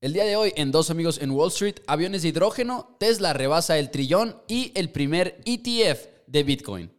[0.00, 3.78] El día de hoy, en Dos Amigos en Wall Street, aviones de hidrógeno, Tesla rebasa
[3.78, 6.97] el trillón y el primer ETF de Bitcoin.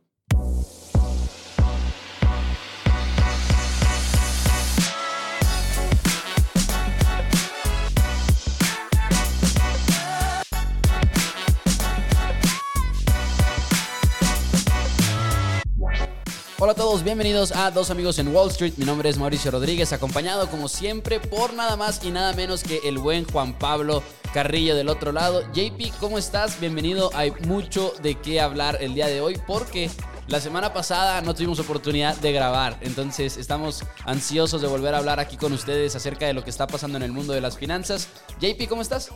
[16.70, 18.74] Hola a todos, bienvenidos a Dos Amigos en Wall Street.
[18.78, 22.82] Mi nombre es Mauricio Rodríguez, acompañado como siempre por nada más y nada menos que
[22.84, 24.04] el buen Juan Pablo
[24.36, 25.42] Carrillo del otro lado.
[25.52, 26.60] JP, ¿cómo estás?
[26.60, 27.10] Bienvenido.
[27.16, 29.90] Hay mucho de qué hablar el día de hoy porque
[30.28, 35.20] la semana pasada no tuvimos oportunidad de grabar, entonces estamos ansiosos de volver a hablar
[35.20, 38.10] aquí con ustedes acerca de lo que está pasando en el mundo de las finanzas.
[38.40, 39.10] JP, ¿cómo estás?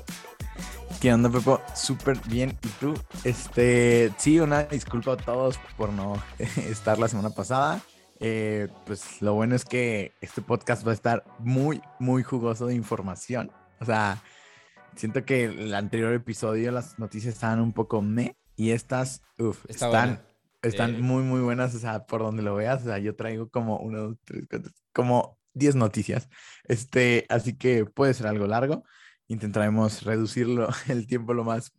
[1.04, 1.60] ¿Qué onda, Pepo?
[1.76, 2.58] Súper bien.
[2.64, 2.94] ¿Y tú?
[3.26, 6.14] Este, sí, una disculpa a todos por no
[6.70, 7.82] estar la semana pasada.
[8.22, 12.76] Eh, pues lo bueno es que este podcast va a estar muy, muy jugoso de
[12.76, 13.52] información.
[13.82, 14.24] O sea,
[14.96, 20.26] siento que el anterior episodio las noticias estaban un poco me y estas, uff, están,
[20.62, 21.76] están muy, muy buenas.
[21.76, 24.72] O sea, por donde lo veas, o sea, yo traigo como uno, dos, tres, cuatro,
[24.94, 26.30] como 10 noticias.
[26.64, 28.86] Este, así que puede ser algo largo
[29.28, 31.72] intentaremos reducirlo el tiempo lo más,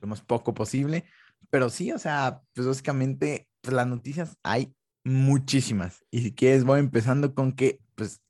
[0.00, 1.04] lo más poco posible.
[1.50, 4.74] Pero sí, o sea, pues básicamente pues las noticias hay
[5.04, 6.04] muchísimas.
[6.10, 8.20] Y si quieres, voy empezando con que, pues,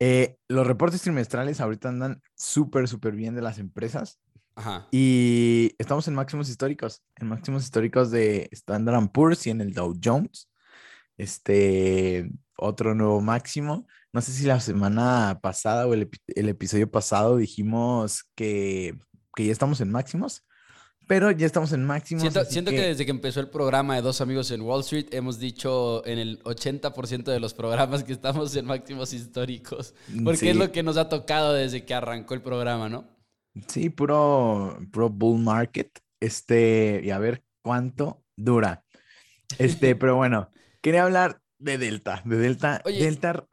[0.00, 4.18] eh, los reportes trimestrales ahorita andan súper, súper bien de las empresas.
[4.56, 4.88] Ajá.
[4.90, 9.94] Y estamos en máximos históricos, en máximos históricos de Standard Poor's y en el Dow
[10.02, 10.50] Jones.
[11.16, 13.86] Este, otro nuevo máximo.
[14.12, 18.94] No sé si la semana pasada o el, episodio pasado dijimos que,
[19.38, 20.44] ya estamos en máximos,
[21.08, 22.22] pero ya estamos en máximos.
[22.48, 22.80] Siento, que...
[22.80, 26.42] desde que empezó el programa de Dos Amigos en Wall Street hemos dicho en el
[26.44, 30.98] 80% de los programas que estamos en máximos históricos, mm, porque es lo que nos
[30.98, 33.08] ha tocado desde que arrancó el programa, ¿no?
[33.66, 35.90] Sí, puro, puro bull market.
[36.20, 38.84] Este, y a ver cuánto dura.
[39.58, 40.50] Este, pero bueno,
[40.82, 42.82] quería hablar de Delta, de Delta.
[42.84, 43.46] Delta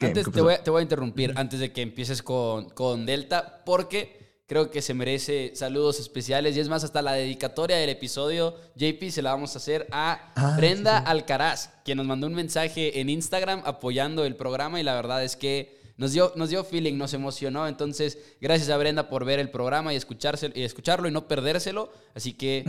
[0.00, 3.62] antes te voy, a, te voy, a, interrumpir, antes de que empieces con, con Delta,
[3.64, 8.56] porque creo que se merece saludos especiales y es más, hasta la dedicatoria del episodio,
[8.76, 13.00] JP, se la vamos a hacer a ah, Brenda Alcaraz, quien nos mandó un mensaje
[13.00, 16.96] en Instagram apoyando el programa y la verdad es que nos dio, nos dio feeling,
[16.96, 17.68] nos emocionó.
[17.68, 21.92] Entonces, gracias a Brenda por ver el programa y, escucharse, y escucharlo y no perdérselo.
[22.14, 22.64] Así que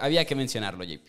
[0.00, 1.06] había que mencionarlo, JP.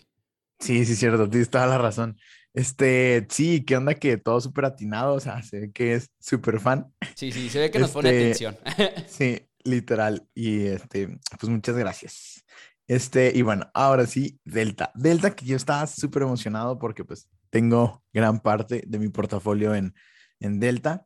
[0.60, 2.18] Sí, sí, cierto, tienes toda la razón.
[2.56, 3.96] Este, sí, ¿qué onda?
[3.96, 6.90] Que todo súper atinado, o sea, se ve que es súper fan.
[7.14, 8.58] Sí, sí, se ve que nos pone este, atención.
[9.10, 10.26] sí, literal.
[10.34, 12.46] Y este, pues muchas gracias.
[12.88, 14.94] Este, y bueno, ahora sí, Delta.
[14.96, 19.94] Delta, que yo estaba súper emocionado porque pues tengo gran parte de mi portafolio en,
[20.40, 21.06] en Delta.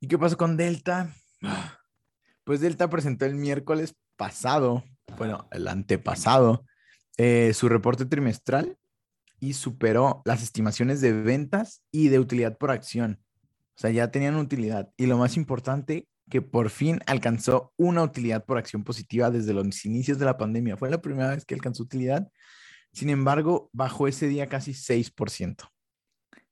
[0.00, 1.14] ¿Y qué pasó con Delta?
[2.46, 4.84] Pues Delta presentó el miércoles pasado,
[5.16, 6.66] bueno, el antepasado,
[7.16, 8.76] eh, su reporte trimestral
[9.44, 13.20] y superó las estimaciones de ventas y de utilidad por acción.
[13.76, 14.90] O sea, ya tenían utilidad.
[14.96, 19.84] Y lo más importante, que por fin alcanzó una utilidad por acción positiva desde los
[19.84, 20.78] inicios de la pandemia.
[20.78, 22.26] Fue la primera vez que alcanzó utilidad.
[22.92, 25.68] Sin embargo, bajó ese día casi 6%.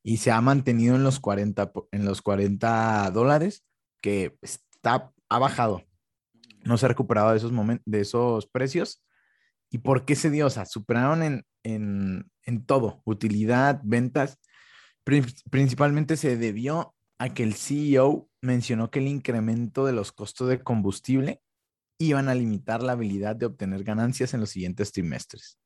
[0.03, 3.65] Y se ha mantenido en los 40, en los 40 dólares,
[4.03, 5.83] que está, ha bajado.
[6.63, 7.53] No se ha recuperado de esos,
[7.87, 9.03] de esos precios.
[9.71, 10.49] ¿Y por qué se dio?
[10.49, 14.39] O sea, superaron en, en todo, utilidad, ventas.
[15.05, 20.61] Principalmente se debió a que el CEO mencionó que el incremento de los costos de
[20.63, 21.41] combustible
[21.99, 25.59] iban a limitar la habilidad de obtener ganancias en los siguientes trimestres.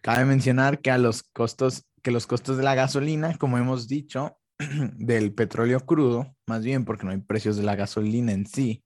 [0.00, 4.38] Cabe mencionar que a los costos, que los costos de la gasolina, como hemos dicho,
[4.96, 8.84] del petróleo crudo, más bien porque no hay precios de la gasolina en sí,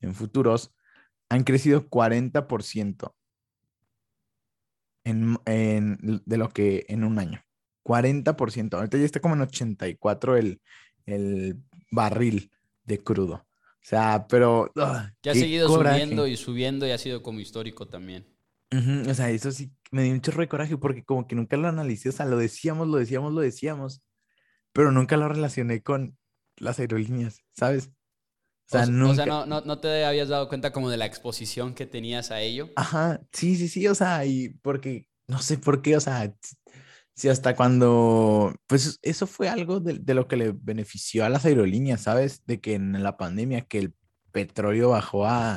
[0.00, 0.74] en futuros,
[1.28, 3.14] han crecido 40%
[5.08, 7.42] en, de lo que en un año.
[7.84, 8.74] 40%.
[8.74, 10.60] Ahorita ya está como en 84 el,
[11.06, 11.56] el
[11.90, 12.50] barril
[12.84, 13.34] de crudo.
[13.34, 14.70] O sea, pero...
[15.22, 18.26] que ha seguido subiendo y subiendo y ha sido como histórico también.
[19.08, 21.68] O sea, eso sí me dio un chorro de coraje porque como que nunca lo
[21.68, 22.10] analicé.
[22.10, 24.02] O sea, lo decíamos, lo decíamos, lo decíamos.
[24.72, 26.18] Pero nunca lo relacioné con
[26.56, 27.90] las aerolíneas, ¿sabes?
[28.68, 32.42] O sea, no, no, te habías dado cuenta como de la exposición que tenías a
[32.42, 32.68] ello.
[32.76, 36.34] Ajá, sí, sí, sí, o sea, y porque, no sé por qué, o sea,
[37.14, 42.02] si hasta cuando, pues eso fue algo de, lo que le benefició a las aerolíneas,
[42.02, 42.44] ¿sabes?
[42.44, 43.94] De que en la pandemia que el
[44.32, 45.56] petróleo bajó a,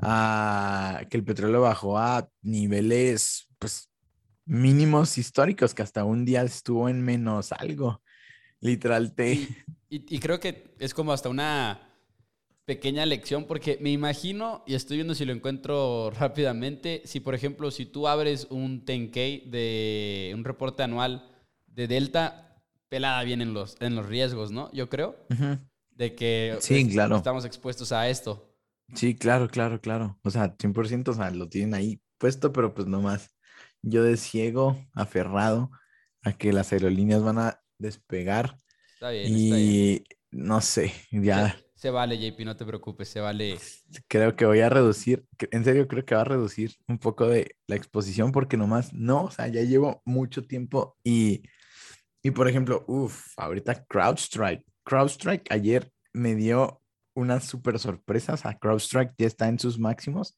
[0.00, 3.90] a que el petróleo bajó a niveles, pues,
[4.46, 8.02] mínimos históricos, que hasta un día estuvo en menos algo,
[8.60, 9.14] literal.
[9.14, 9.46] Te...
[9.90, 11.87] y creo que es como hasta una
[12.68, 17.70] pequeña lección porque me imagino, y estoy viendo si lo encuentro rápidamente, si por ejemplo,
[17.70, 21.26] si tú abres un 10K de un reporte anual
[21.66, 24.70] de Delta, pelada bien en los, en los riesgos, ¿no?
[24.72, 25.16] Yo creo.
[25.92, 27.16] De que sí, claro.
[27.16, 28.54] estamos expuestos a esto.
[28.94, 30.18] Sí, claro, claro, claro.
[30.22, 33.34] O sea, 100%, o sea, lo tienen ahí puesto, pero pues no más.
[33.80, 35.70] Yo de ciego, aferrado
[36.20, 38.58] a que las aerolíneas van a despegar.
[38.92, 41.56] Está bien, y no sé, ya.
[41.78, 43.56] Se vale, JP, no te preocupes, se vale.
[44.08, 47.54] Creo que voy a reducir, en serio creo que va a reducir un poco de
[47.68, 51.44] la exposición porque nomás no, o sea, ya llevo mucho tiempo y,
[52.20, 56.82] y por ejemplo, uff, ahorita CrowdStrike, CrowdStrike ayer me dio
[57.14, 60.36] unas super sorpresas, o sea, CrowdStrike ya está en sus máximos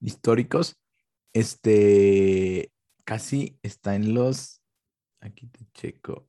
[0.00, 0.76] históricos,
[1.32, 2.70] este,
[3.04, 4.60] casi está en los,
[5.22, 6.28] aquí te checo,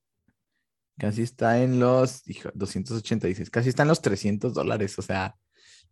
[0.98, 4.98] Casi está en los 286, casi está en los 300 dólares.
[4.98, 5.36] O sea,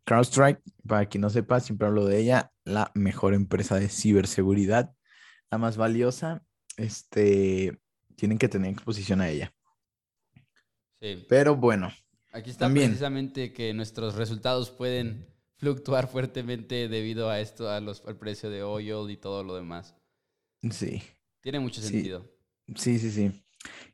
[0.05, 4.93] CrowdStrike, para quien no sepa, siempre hablo de ella, la mejor empresa de ciberseguridad,
[5.51, 6.43] la más valiosa.
[6.77, 7.77] Este,
[8.15, 9.53] tienen que tener exposición a ella.
[11.01, 11.25] Sí.
[11.27, 11.91] Pero bueno.
[12.31, 15.27] Aquí está precisamente que nuestros resultados pueden
[15.57, 19.95] fluctuar fuertemente debido a esto, a los, al precio de oil y todo lo demás.
[20.71, 21.03] Sí.
[21.41, 22.25] Tiene mucho sentido.
[22.75, 23.31] Sí, sí, sí.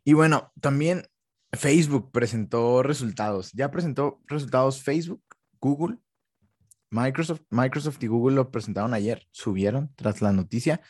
[0.04, 1.07] Y bueno, también
[1.51, 3.51] Facebook presentó resultados.
[3.54, 5.24] Ya presentó resultados Facebook,
[5.60, 5.98] Google,
[6.89, 7.42] Microsoft.
[7.50, 10.81] Microsoft y Google lo presentaron ayer, subieron tras la noticia.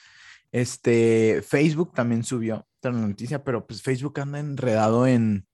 [0.52, 5.46] Este, Facebook también subió tras la noticia, pero pues Facebook anda enredado en,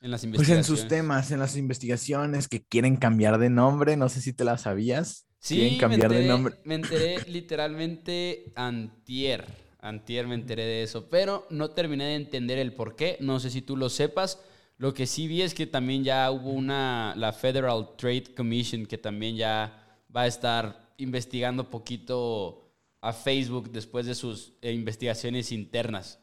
[0.00, 3.96] en las pues en sus temas, en las investigaciones que quieren cambiar de nombre.
[3.96, 5.26] No sé si te la sabías.
[5.38, 6.56] Sí, quieren cambiar de nombre.
[6.64, 9.65] Me enteré literalmente antier.
[9.80, 13.16] Antier me enteré de eso, pero no terminé de entender el por qué.
[13.20, 14.40] No sé si tú lo sepas.
[14.78, 18.98] Lo que sí vi es que también ya hubo una, la Federal Trade Commission, que
[18.98, 26.20] también ya va a estar investigando poquito a Facebook después de sus eh, investigaciones internas.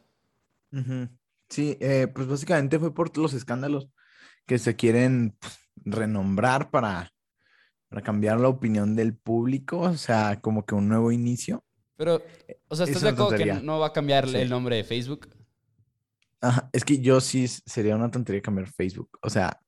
[1.48, 3.88] Sí, eh, pues básicamente fue por los escándalos
[4.46, 7.12] que se quieren pues, renombrar para,
[7.88, 11.64] para cambiar la opinión del público, o sea, como que un nuevo inicio.
[11.96, 12.22] Pero,
[12.68, 15.28] o sea, ¿estás de acuerdo que no va a cambiar el nombre de Facebook?
[16.40, 19.18] Ajá, es que yo sí sería una tontería cambiar Facebook.
[19.22, 19.60] O sea,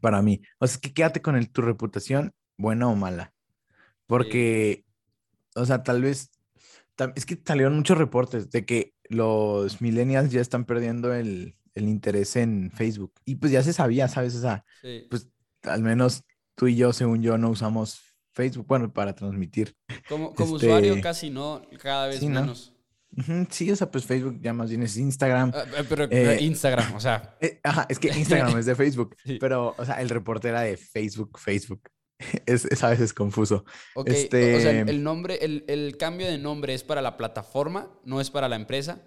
[0.00, 0.40] para mí.
[0.58, 3.32] O sea, es que quédate con el, tu reputación, buena o mala.
[4.06, 4.84] Porque,
[5.54, 6.30] o sea, tal vez.
[7.16, 12.36] Es que salieron muchos reportes de que los millennials ya están perdiendo el, el interés
[12.36, 13.12] en Facebook.
[13.24, 14.36] Y pues ya se sabía, ¿sabes?
[14.36, 14.64] O sea,
[15.10, 15.28] pues
[15.62, 16.22] al menos
[16.54, 18.00] tú y yo, según yo, no usamos
[18.34, 19.74] Facebook, bueno, para transmitir.
[20.08, 22.74] Como, como este, usuario casi no, cada vez menos.
[23.50, 25.52] Sí, o sea, pues Facebook ya más bien es Instagram.
[25.54, 27.36] Ah, eh, pero eh, Instagram, o sea.
[27.40, 30.76] Eh, ajá, es que Instagram es de Facebook, pero, o sea, el reporte era de
[30.76, 31.82] Facebook, Facebook.
[32.46, 33.64] Es, a veces confuso.
[33.94, 34.54] Ok, este...
[34.54, 38.30] o sea, el nombre, el, el, cambio de nombre es para la plataforma, no es
[38.30, 39.02] para la empresa.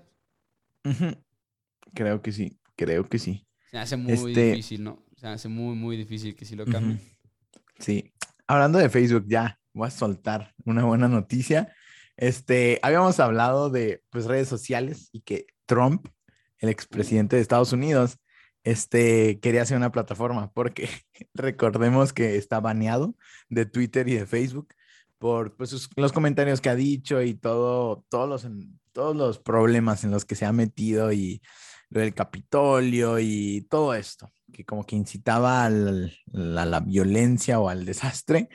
[1.94, 3.48] Creo que sí, creo que sí.
[3.72, 5.06] Se hace muy este difícil, ¿no?
[5.16, 7.02] Se hace muy, muy difícil que sí lo cambien.
[7.80, 8.12] Sí,
[8.48, 11.74] hablando de Facebook, ya voy a soltar una buena noticia.
[12.16, 16.08] Este, habíamos hablado de pues, redes sociales y que Trump,
[16.60, 18.18] el expresidente de Estados Unidos,
[18.64, 20.90] este, quería hacer una plataforma porque
[21.34, 23.16] recordemos que está baneado
[23.50, 24.74] de Twitter y de Facebook
[25.20, 28.52] por pues, los comentarios que ha dicho y todo, todos, los,
[28.92, 31.42] todos los problemas en los que se ha metido y
[31.90, 37.86] lo del Capitolio y todo esto, que como que incitaba a la, violencia o al
[37.86, 38.50] desastre.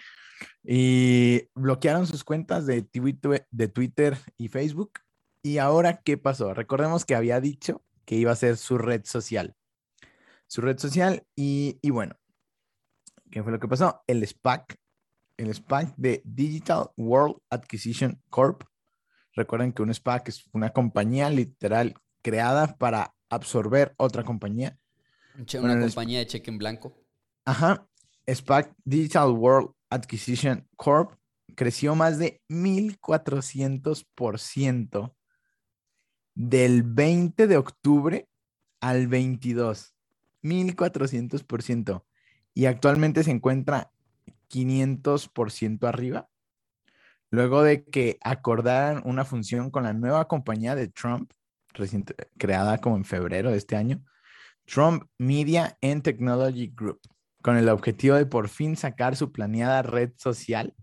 [0.64, 2.88] Y bloquearon sus cuentas de,
[3.50, 5.00] de Twitter y Facebook.
[5.42, 6.54] ¿Y ahora qué pasó?
[6.54, 9.56] Recordemos que había dicho que iba a ser su red social.
[10.46, 12.16] Su red social y, y bueno,
[13.30, 14.02] ¿qué fue lo que pasó?
[14.06, 14.76] El SPAC,
[15.36, 18.64] el SPAC de Digital World Acquisition Corp.
[19.34, 24.78] Recuerden que un SPAC es una compañía literal creada para absorber otra compañía.
[25.60, 26.96] Una compañía de cheque en blanco.
[27.44, 27.86] Ajá.
[28.26, 31.12] SPAC Digital World Acquisition Corp
[31.54, 35.14] creció más de 1400%
[36.34, 38.28] del 20 de octubre
[38.80, 39.94] al 22.
[40.42, 42.04] 1400%.
[42.54, 43.90] Y actualmente se encuentra
[44.50, 46.28] 500% arriba.
[47.30, 51.32] Luego de que acordaran una función con la nueva compañía de Trump,
[51.72, 54.04] reciente, creada como en febrero de este año,
[54.72, 57.00] Trump Media and Technology Group,
[57.42, 60.74] con el objetivo de por fin sacar su planeada red social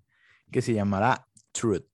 [0.52, 1.88] que se llamará Truth,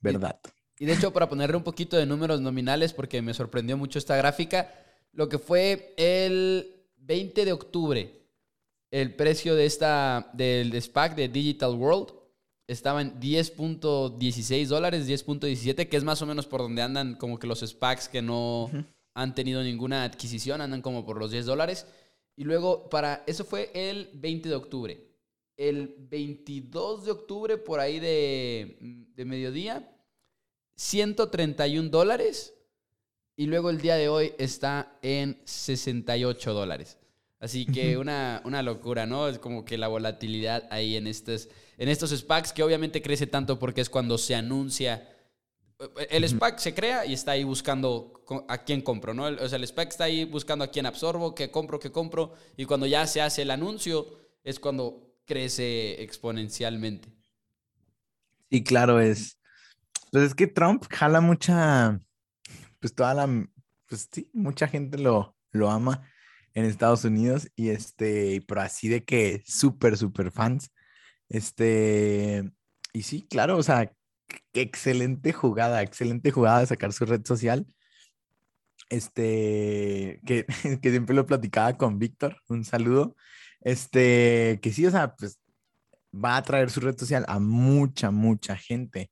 [0.00, 0.40] ¿verdad?
[0.78, 4.16] Y, de hecho, para ponerle un poquito de números nominales, porque me sorprendió mucho esta
[4.16, 4.72] gráfica,
[5.12, 8.18] lo que fue el 20 de octubre
[8.90, 12.14] el precio de esta, del SPAC de Digital World
[12.66, 17.46] estaba en 10.16 dólares, 10.17, que es más o menos por donde andan como que
[17.46, 18.70] los SPACs que no
[19.18, 21.86] han tenido ninguna adquisición, andan como por los 10 dólares.
[22.36, 25.04] Y luego, para eso fue el 20 de octubre.
[25.56, 29.90] El 22 de octubre, por ahí de, de mediodía,
[30.76, 32.54] 131 dólares.
[33.34, 36.96] Y luego el día de hoy está en 68 dólares.
[37.40, 39.26] Así que una, una locura, ¿no?
[39.26, 43.58] Es como que la volatilidad ahí en estos, en estos SPACs, que obviamente crece tanto
[43.58, 45.08] porque es cuando se anuncia.
[46.10, 49.24] El SPAC se crea y está ahí buscando a quién compro, ¿no?
[49.24, 52.34] O sea, el SPAC está ahí buscando a quién absorbo, qué compro, qué compro.
[52.56, 57.12] Y cuando ya se hace el anuncio, es cuando crece exponencialmente.
[58.50, 59.38] Sí, claro, es.
[60.10, 62.00] Pues es que Trump jala mucha.
[62.80, 63.48] Pues toda la.
[63.86, 66.02] Pues sí, mucha gente lo, lo ama
[66.54, 70.72] en Estados Unidos y este, pero así de que súper, súper fans.
[71.28, 72.50] Este,
[72.92, 73.92] y sí, claro, o sea,
[74.52, 77.66] qué excelente jugada, excelente jugada de sacar su red social.
[78.90, 80.46] Este, que,
[80.82, 83.16] que siempre lo platicaba con Víctor, un saludo.
[83.60, 85.38] Este, que sí, o sea, pues
[86.14, 89.10] va a traer su red social a mucha, mucha gente.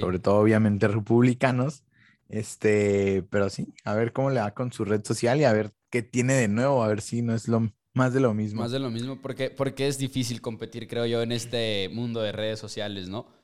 [0.00, 1.84] Sobre todo, obviamente, republicanos.
[2.28, 5.72] Este, pero sí, a ver cómo le va con su red social y a ver
[5.88, 8.60] qué tiene de nuevo, a ver si no es lo más de lo mismo.
[8.60, 12.32] Más de lo mismo, porque, porque es difícil competir, creo yo, en este mundo de
[12.32, 13.37] redes sociales, ¿no?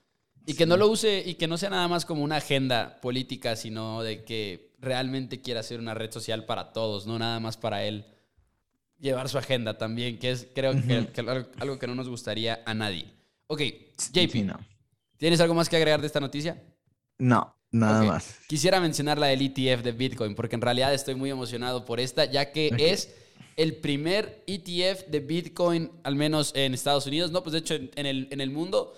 [0.47, 3.57] Y que no lo use y que no sea nada más como una agenda política,
[3.57, 7.85] sino de que realmente quiera hacer una red social para todos, no nada más para
[7.85, 8.07] él
[9.01, 11.25] llevar su agenda también, que es creo que,
[11.59, 13.13] algo que no nos gustaría a nadie.
[13.47, 13.61] Ok,
[14.13, 14.51] JP,
[15.17, 16.63] ¿tienes algo más que agregar de esta noticia?
[17.19, 18.39] No, Nada más.
[18.47, 22.25] Quisiera mencionar la del ETF de Bitcoin, porque en realidad estoy muy emocionado por esta,
[22.25, 23.13] ya que es
[23.57, 28.07] el primer ETF de Bitcoin, al menos en Estados Unidos, no, pues de hecho en,
[28.07, 28.95] el, en el, mundo.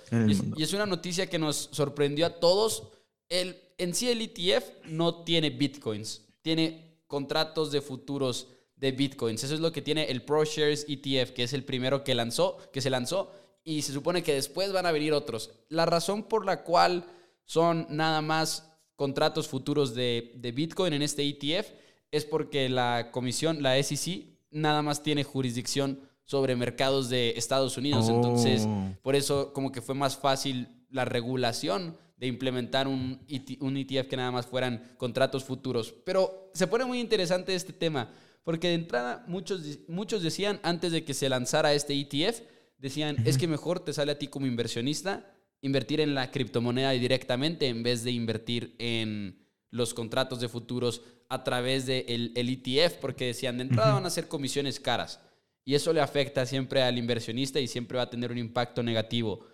[0.56, 2.84] y, Es, una noticia que nos sorprendió a todos.
[3.28, 9.42] El, en sí el ETF no tiene Bitcoins, tiene contratos de futuros de Bitcoins.
[9.44, 12.80] Eso es lo que tiene el ProShares ETF, que es el primero que lanzó, que
[12.80, 13.32] se lanzó,
[13.64, 15.50] y se supone que después van a venir otros.
[15.68, 17.04] La razón por la cual
[17.44, 21.70] son nada más contratos futuros de, Bitcoin en este ETF
[22.10, 28.08] es porque la comisión, la SEC, nada más tiene jurisdicción sobre mercados de Estados Unidos.
[28.08, 28.90] Entonces, oh.
[29.02, 33.20] por eso como que fue más fácil la regulación de implementar un,
[33.60, 35.94] un ETF que nada más fueran contratos futuros.
[36.04, 38.10] Pero se pone muy interesante este tema,
[38.42, 42.40] porque de entrada muchos, muchos decían, antes de que se lanzara este ETF,
[42.78, 47.68] decían, es que mejor te sale a ti como inversionista invertir en la criptomoneda directamente
[47.68, 49.38] en vez de invertir en
[49.70, 54.06] los contratos de futuros a través del de el ETF, porque decían, de entrada van
[54.06, 55.21] a ser comisiones caras.
[55.64, 59.47] Y eso le afecta siempre al inversionista y siempre va a tener un impacto negativo.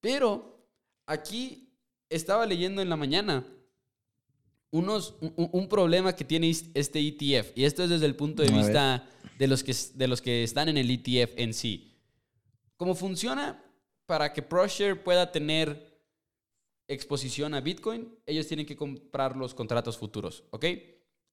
[0.00, 0.66] Pero
[1.06, 1.68] aquí
[2.08, 3.46] estaba leyendo en la mañana
[4.70, 7.52] unos, un, problema que tiene este ETF.
[7.56, 9.06] Y esto es desde el punto de vista
[9.38, 11.94] de los, que, de los que están en el ETF en sí.
[12.76, 13.62] ¿Cómo funciona?
[14.10, 15.88] para que ProShare pueda tener
[16.88, 20.64] exposición a Bitcoin, ellos tienen que comprar los contratos futuros, ¿ok?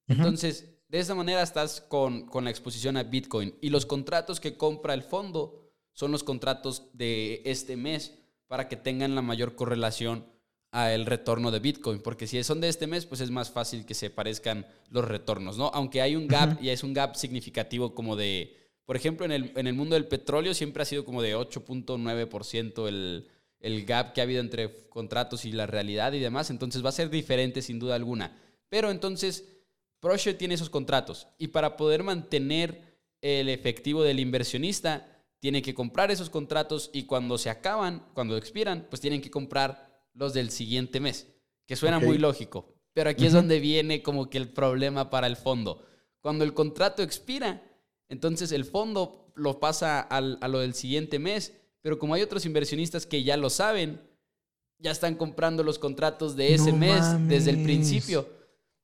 [0.08, 3.56] Entonces, de esa manera estás con, con, la exposición a Bitcoin.
[3.62, 8.78] Y los contratos que compra el fondo son los contratos de este mes para que
[8.78, 10.26] tengan la mayor correlación
[10.72, 12.00] al retorno de Bitcoin.
[12.00, 15.58] Porque si son de este mes, pues es más fácil que se parezcan los retornos,
[15.58, 15.72] ¿no?
[15.74, 18.56] Aunque hay un gap, y es un gap significativo como de
[18.88, 22.88] por ejemplo, en el, en el mundo del petróleo siempre ha sido como de 8.9%
[22.88, 23.28] el,
[23.60, 26.50] el gap que ha habido entre contratos y la realidad y demás.
[26.52, 28.40] Entonces va a ser diferente sin duda alguna.
[28.70, 29.57] Pero entonces,
[30.00, 36.12] ProShare tiene esos contratos y para poder mantener el efectivo del inversionista, tiene que comprar
[36.12, 41.00] esos contratos y cuando se acaban, cuando expiran, pues tienen que comprar los del siguiente
[41.00, 41.28] mes,
[41.66, 42.74] que suena muy lógico.
[42.94, 45.86] Pero aquí es donde viene como que el problema para el fondo.
[46.22, 47.64] Cuando el contrato expira,
[48.10, 53.06] entonces el fondo lo pasa a lo del siguiente mes, pero como hay otros inversionistas
[53.06, 54.02] que ya lo saben,
[54.80, 58.28] ya están comprando los contratos de ese mes desde el principio.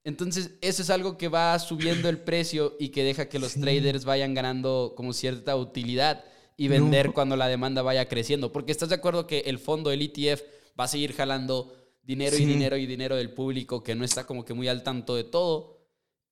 [0.04, 4.04] Entonces, eso es algo que va subiendo el precio y que deja que los traders
[4.04, 6.26] vayan ganando como cierta utilidad
[6.58, 8.52] y vender cuando la demanda vaya creciendo.
[8.52, 10.42] Porque estás de acuerdo que el fondo, el ETF,
[10.80, 14.44] va a seguir jalando dinero y dinero y dinero del público que no está como
[14.44, 15.80] que muy al tanto de todo.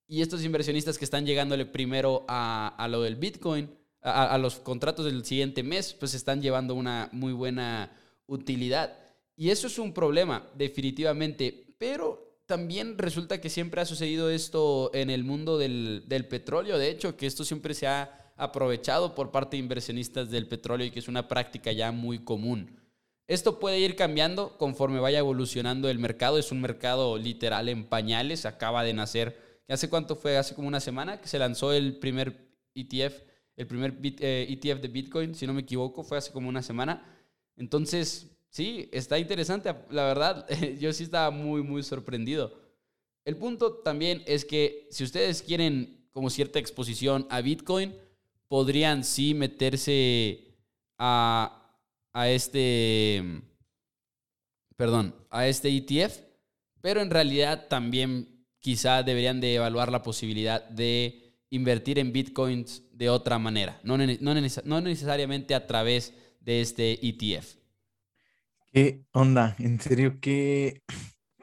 [0.05, 3.69] Y estos inversionistas que están llegándole primero a, lo del Bitcoin,
[4.01, 7.97] a, los contratos del siguiente mes, pues están llevando una muy buena
[8.27, 8.97] utilidad.
[9.37, 11.73] Y eso es un problema, definitivamente.
[11.77, 16.77] Pero también resulta que siempre ha sucedido esto en el mundo del, petróleo.
[16.77, 20.91] De hecho, que esto siempre se ha, aprovechado por parte de inversionistas del petróleo y
[20.91, 22.77] que es una práctica ya muy común.
[23.27, 26.37] Esto puede ir cambiando conforme vaya evolucionando el mercado.
[26.37, 28.45] Es un mercado literal en pañales.
[28.45, 29.61] Acaba de nacer.
[29.69, 30.37] ¿Hace cuánto fue?
[30.37, 33.21] Hace como una semana que se lanzó el primer ETF,
[33.55, 36.63] el primer ETF eh, e de Bitcoin, si no me equivoco, fue hace como una
[36.63, 37.05] semana.
[37.55, 39.73] Entonces, sí, está interesante.
[39.89, 40.47] La verdad,
[40.79, 42.53] yo sí estaba muy, muy sorprendido.
[43.25, 47.95] El punto también es que si ustedes quieren como cierta exposición a Bitcoin,
[48.47, 50.53] podrían sí meterse
[50.99, 51.57] a
[52.13, 53.23] a este,
[54.75, 56.19] perdón, a este ETF,
[56.81, 63.09] pero en realidad también quizá deberían de evaluar la posibilidad de invertir en bitcoins de
[63.09, 67.60] otra manera, no, no, necesariamente a través de este ETF.
[68.71, 69.55] ¿Qué onda?
[69.59, 70.81] En serio, qué,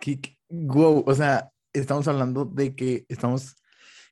[0.01, 3.57] qué, wow, o sea, estamos hablando de que estamos,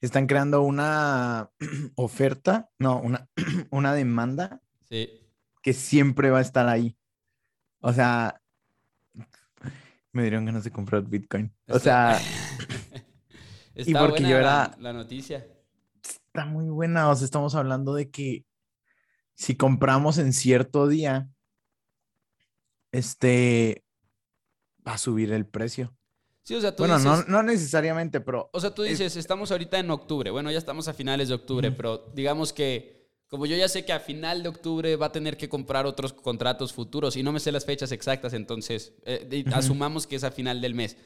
[0.01, 1.51] están creando una
[1.97, 3.29] oferta, no, una,
[3.71, 4.61] una demanda.
[4.89, 5.23] Sí
[5.67, 6.97] que siempre va a estar ahí.
[7.81, 8.41] O sea,
[10.13, 11.53] me dieron ganas de comprar Bitcoin.
[11.67, 12.21] O sea,
[13.75, 15.45] y porque yo era la, noticia.
[16.05, 17.11] Está muy buena.
[17.11, 18.47] O sea, estamos hablando de que
[19.35, 21.29] si compramos en cierto día,
[22.97, 23.85] este
[24.87, 25.97] va a subir el precio.
[26.43, 28.51] Sí, o sea, tú bueno, no, no, necesariamente, pero.
[28.53, 30.31] O sea, tú dices, estamos ahorita en octubre.
[30.31, 32.97] Bueno, ya estamos a finales de octubre, pero digamos que
[33.29, 36.13] como yo ya sé que a final de octubre va a tener que comprar otros
[36.13, 40.31] contratos futuros y no me sé las fechas exactas, entonces eh, asumamos que es a
[40.31, 40.97] final del mes.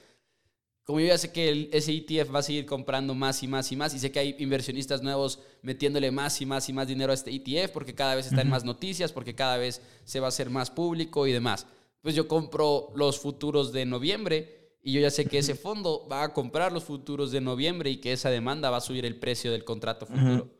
[0.84, 3.70] Como yo ya sé que el, ese ETF va a seguir comprando más y más
[3.72, 7.12] y más y sé que hay inversionistas nuevos metiéndole más y más y más dinero
[7.12, 10.26] a este ETF porque cada vez está en más noticias, porque cada vez se va
[10.26, 11.66] a hacer más público y demás.
[12.02, 16.24] Pues yo compro los futuros de noviembre y yo ya sé que ese fondo va
[16.24, 19.52] a comprar los futuros de noviembre y que esa demanda va a subir el precio
[19.52, 20.50] del contrato futuro.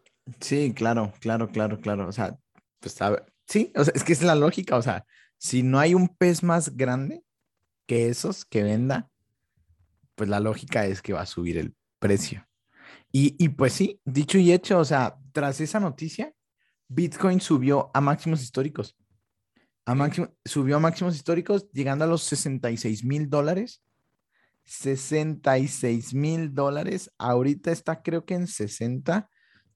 [0.41, 2.09] Sí, claro, claro, claro, claro.
[2.09, 2.39] O sea,
[2.79, 2.99] pues
[3.47, 4.77] sí, o sea, es que es la lógica.
[4.77, 5.07] O sea,
[5.39, 7.25] si no hay un pez más grande
[7.87, 9.11] que esos que venda,
[10.15, 12.47] pues la lógica es que va a subir el precio.
[13.11, 16.35] Y, y pues sí, dicho y hecho, o sea, tras esa noticia,
[16.89, 18.97] Bitcoin subió a máximos históricos.
[19.91, 23.83] A máximo, subió a máximos históricos, llegando a los 66 mil dólares.
[24.63, 27.11] 66 mil dólares.
[27.19, 29.29] Ahorita está creo que en 60.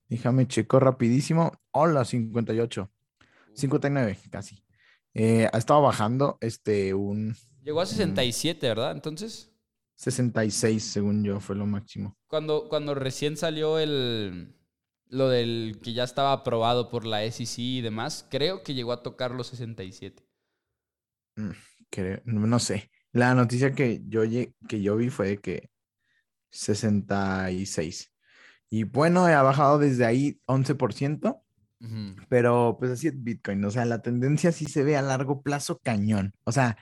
[0.07, 1.51] Déjame checo rapidísimo.
[1.71, 2.89] Hola, 58.
[3.55, 4.63] 59, casi.
[5.13, 7.35] Eh, ha estado bajando este un...
[7.61, 8.91] Llegó a 67, ¿verdad?
[8.93, 9.51] Entonces...
[9.97, 12.17] 66, según yo, fue lo máximo.
[12.27, 14.55] Cuando, cuando recién salió el...
[15.09, 19.03] Lo del que ya estaba aprobado por la SEC y demás, creo que llegó a
[19.03, 20.23] tocar los 67.
[21.35, 21.51] Mm,
[22.25, 22.91] no sé.
[23.11, 24.23] La noticia que yo,
[24.67, 25.69] que yo vi fue de que
[26.51, 28.11] 66.
[28.69, 31.41] Y bueno, ha bajado desde ahí 11%,
[32.29, 35.79] pero pues así es Bitcoin, o sea, la tendencia sí se ve a largo plazo
[35.83, 36.33] cañón.
[36.43, 36.77] O sea,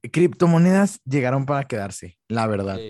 [0.00, 2.80] criptomonedas llegaron para quedarse, la verdad.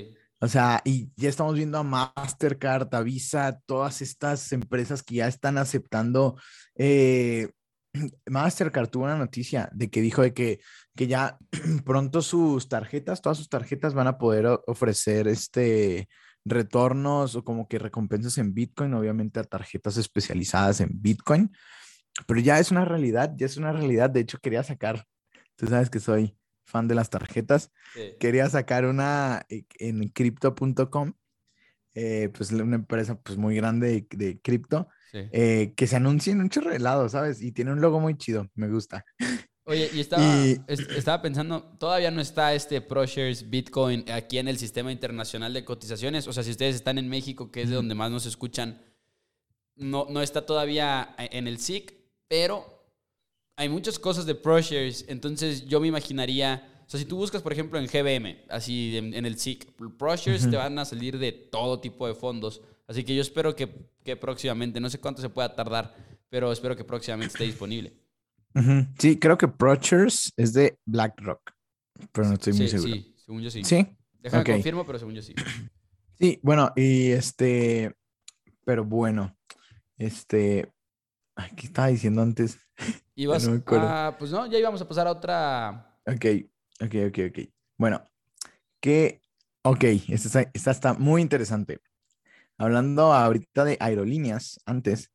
[0.42, 5.28] O sea, y ya estamos viendo a Mastercard, a Visa, todas estas empresas que ya
[5.28, 6.37] están aceptando.
[6.74, 7.48] Eh,
[8.26, 10.59] Mastercard tuvo una noticia de que dijo de que,
[10.96, 11.38] que ya
[11.85, 16.09] pronto sus tarjetas, todas sus tarjetas van a poder ofrecer este
[16.44, 21.52] retornos o como que recompensas en Bitcoin, obviamente a tarjetas especializadas en Bitcoin,
[22.26, 24.11] pero ya es una realidad, ya es una realidad.
[24.11, 25.05] De hecho, quería sacar,
[25.55, 27.70] tú sabes que soy fan de las tarjetas,
[28.18, 31.12] quería sacar una eh, en crypto.com,
[31.94, 36.48] eh, pues una empresa pues muy grande de, cripto, eh, que se anuncia en un
[36.48, 37.42] chorro de ¿sabes?
[37.42, 39.05] Y tiene un logo muy chido, me gusta.
[39.64, 40.25] Oye, y estaba,
[40.66, 46.27] estaba pensando, todavía no está este ProShares Bitcoin aquí en el sistema internacional de cotizaciones.
[46.27, 48.83] O sea, si ustedes están en México, que es de donde más nos escuchan,
[49.77, 51.94] no, no está todavía en el SIC,
[52.27, 52.82] pero
[53.62, 55.05] hay muchas cosas de ProShares.
[55.09, 59.25] Entonces yo me imaginaría, o sea, si tú buscas, por ejemplo, en GBM, así en,
[59.25, 62.61] el SIC, ProShares te van a salir de todo tipo de fondos.
[62.88, 63.72] Así que yo espero que,
[64.05, 65.94] que próximamente, no sé cuánto se pueda tardar,
[66.29, 67.92] pero espero que próximamente esté disponible.
[68.98, 71.53] Sí, creo que Prochers es de BlackRock,
[72.11, 72.94] pero no estoy muy seguro.
[72.94, 73.64] Sí, según yo sí.
[73.64, 73.87] Sí.
[74.20, 75.35] Déjame confirmo, pero según yo sí.
[76.18, 77.94] Sí, bueno, y este,
[78.64, 79.37] pero bueno,
[79.96, 80.70] este,
[81.57, 82.59] ¿qué estaba diciendo antes?
[83.14, 85.99] Ibas no a, pues no, ya íbamos a pasar a otra.
[86.07, 86.25] Ok,
[86.81, 87.38] ok, ok, ok.
[87.79, 88.03] Bueno,
[88.81, 89.21] que,
[89.62, 91.81] ok, esta, esta está muy interesante.
[92.59, 95.12] Hablando ahorita de aerolíneas, antes,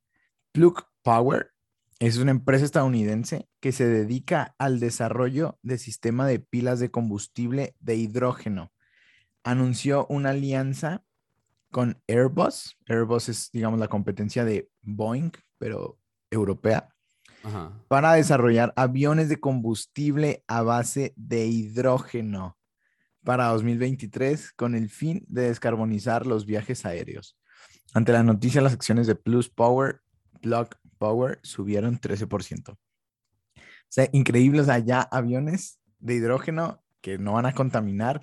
[0.51, 1.53] Plug Power
[1.99, 7.75] es una empresa estadounidense que se dedica al desarrollo de sistema de pilas de combustible
[7.79, 8.71] de hidrógeno.
[9.43, 11.03] Anunció una alianza
[11.71, 12.77] con Airbus.
[12.87, 15.97] Airbus es, digamos, la competencia de Boeing, pero
[16.31, 16.89] europea,
[17.87, 22.57] para desarrollar aviones de combustible a base de hidrógeno
[23.23, 27.37] para 2023 con el fin de descarbonizar los viajes aéreos.
[27.93, 30.01] Ante la noticia, las acciones de Plus Power,
[30.41, 32.71] Plug Power subieron 13%.
[32.71, 32.77] O
[33.89, 38.21] sea, increíble, o sea, ya aviones de hidrógeno que no van a contaminar.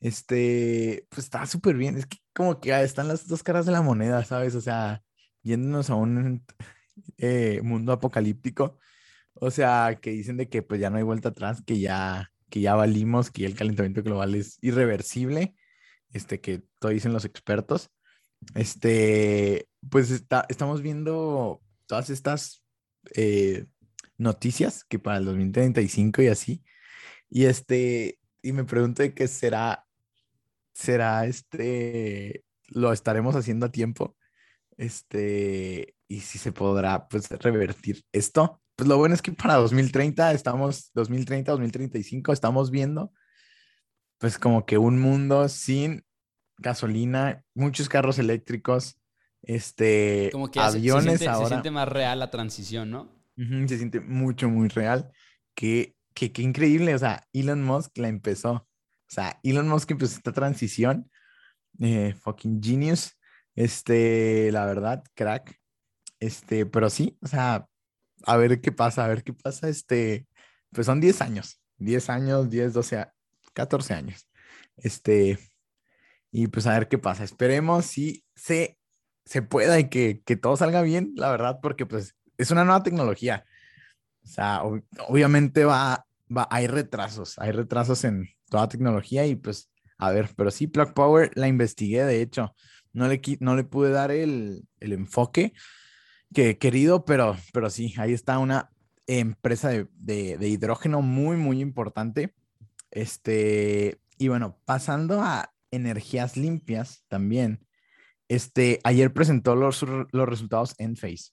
[0.00, 1.96] Este, pues está súper bien.
[1.96, 4.54] Es que como que están las dos caras de la moneda, ¿sabes?
[4.54, 5.02] O sea,
[5.42, 6.44] yéndonos a un
[7.18, 8.78] eh, mundo apocalíptico.
[9.34, 12.60] O sea, que dicen de que pues ya no hay vuelta atrás, que ya, que
[12.60, 15.54] ya valimos, que el calentamiento global es irreversible,
[16.12, 17.90] este, que todo dicen los expertos.
[18.54, 22.62] Este, pues está, estamos viendo todas estas
[23.14, 23.66] eh,
[24.18, 26.64] noticias que para el 2035 y así.
[27.30, 29.86] Y este, y me pregunto de qué será,
[30.72, 34.16] será este, lo estaremos haciendo a tiempo.
[34.76, 38.60] Este, y si se podrá pues revertir esto.
[38.74, 43.12] Pues lo bueno es que para 2030 estamos, 2030, 2035 estamos viendo
[44.20, 46.04] pues como que un mundo sin
[46.58, 49.00] gasolina, muchos carros eléctricos,
[49.42, 51.48] este, como que aviones se, siente, ahora.
[51.48, 53.18] Se siente más real la transición, ¿no?
[53.36, 55.10] se siente mucho, muy real.
[55.54, 58.52] Que, que, increíble, o sea, Elon Musk la empezó.
[58.52, 58.68] O
[59.08, 61.10] sea, Elon Musk empezó esta transición.
[61.78, 63.18] Eh, fucking genius.
[63.54, 65.58] Este, la verdad, crack.
[66.20, 67.66] Este, pero sí, o sea,
[68.24, 69.68] a ver qué pasa, a ver qué pasa.
[69.68, 70.26] Este,
[70.70, 73.06] pues son 10 años, 10 años, 10, 12,
[73.54, 74.28] 14 años.
[74.76, 75.38] Este,
[76.30, 77.24] y pues a ver qué pasa.
[77.24, 78.78] Esperemos si se,
[79.24, 82.82] se pueda y que, que todo salga bien, la verdad, porque pues es una nueva
[82.82, 83.44] tecnología.
[84.22, 84.62] O sea,
[85.08, 90.50] obviamente va, va, hay retrasos, hay retrasos en toda tecnología y pues, a ver, pero
[90.50, 92.54] sí, Plug Power la investigué, de hecho,
[92.92, 95.54] no le, no le pude dar el, el enfoque
[96.34, 98.70] que querido, pero, pero sí, ahí está una
[99.06, 102.34] empresa de, de, de hidrógeno muy, muy importante.
[102.90, 107.66] Este, y bueno, pasando a energías limpias también.
[108.28, 111.32] Este, ayer presentó los, los resultados en Face.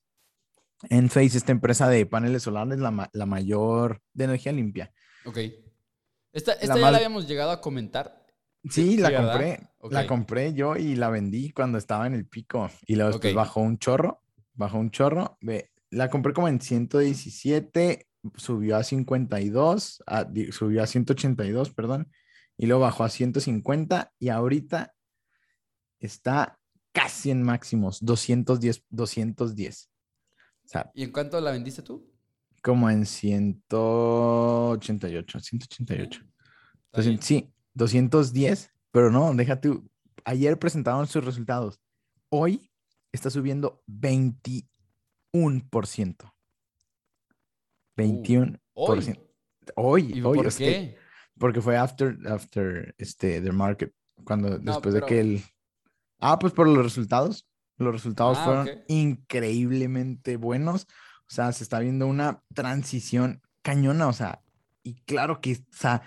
[0.89, 4.91] En Face, esta empresa de paneles solares, la, la mayor de energía limpia.
[5.25, 5.37] Ok.
[6.33, 8.25] Esta, esta ya la habíamos llegado a comentar.
[8.69, 9.59] Sí, la compré.
[9.89, 12.69] La compré yo y la vendí cuando estaba en el pico.
[12.85, 14.23] Y luego después bajó un chorro.
[14.57, 15.37] Bajó un chorro.
[15.89, 20.03] La compré como en 117, subió a 52,
[20.51, 22.11] subió a 182, perdón
[22.57, 24.95] y luego bajó a 150 y ahorita
[25.99, 26.57] está
[26.91, 29.91] casi en máximos, 210, 210.
[30.93, 32.11] ¿Y en cuánto la vendiste tú?
[32.63, 36.21] Como en 188, 188.
[36.91, 39.79] Entonces, sí, 210, pero no, déjate,
[40.25, 41.79] ayer presentaron sus resultados.
[42.29, 42.71] Hoy
[43.11, 46.33] está subiendo 21%.
[47.97, 48.59] 21%.
[48.73, 49.19] Uh, hoy.
[49.75, 50.97] Hoy, ¿Y ¿Por qué?
[51.37, 53.93] Porque fue after, after este, the market,
[54.23, 55.43] cuando después de que el...
[56.19, 57.47] Ah, pues por los resultados.
[57.77, 60.87] Los resultados ah, fueron increíblemente buenos.
[61.29, 64.41] O sea, se está viendo una transición cañona, o sea,
[64.81, 66.01] y claro que, o sea,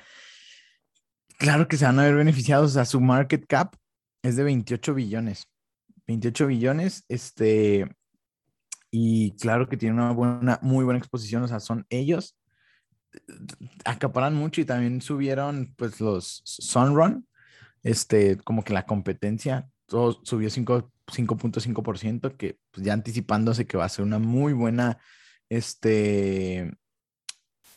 [1.38, 2.70] claro que se van a ver beneficiados.
[2.70, 3.76] O sea, su market cap
[4.22, 5.46] es de 28 billones.
[6.10, 7.88] 28 billones, este,
[8.90, 11.42] y claro que tiene una buena, muy buena exposición.
[11.42, 12.36] O sea, son ellos
[13.84, 17.26] acaparan mucho y también subieron pues los Sunrun,
[17.82, 23.88] este, como que la competencia, todo subió 5.5%, que pues, ya anticipándose que va a
[23.88, 24.98] ser una muy buena,
[25.48, 26.72] este,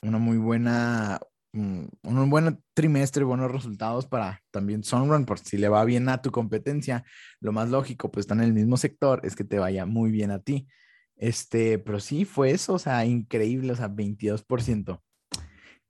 [0.01, 1.19] una muy buena,
[1.53, 6.31] un, buen trimestre, buenos resultados para también Sunrun, por si le va bien a tu
[6.31, 7.05] competencia,
[7.39, 10.31] lo más lógico, pues están en el mismo sector, es que te vaya muy bien
[10.31, 10.67] a ti.
[11.15, 15.01] Este, pero sí fue eso, o sea, increíble, o sea, 22%.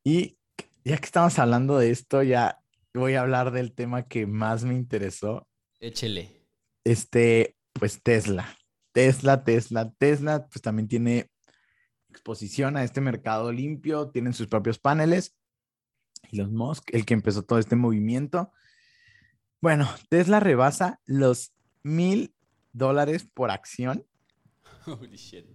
[0.03, 0.37] Y
[0.83, 2.59] ya que estamos hablando de esto, ya
[2.93, 5.47] voy a hablar del tema que más me interesó.
[5.79, 6.45] Échele.
[6.83, 8.57] Este, pues Tesla.
[8.91, 11.29] Tesla, Tesla, Tesla, pues también tiene
[12.09, 15.35] exposición a este mercado limpio, tienen sus propios paneles.
[16.31, 18.51] Elon Musk, el que empezó todo este movimiento.
[19.61, 22.33] Bueno, Tesla rebasa los mil
[22.71, 24.05] dólares por acción.
[24.85, 25.45] Holy shit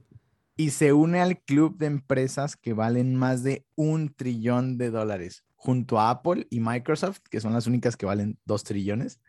[0.58, 5.44] y se une al club de empresas que valen más de un trillón de dólares,
[5.54, 9.20] junto a Apple y Microsoft, que son las únicas que valen dos trillones,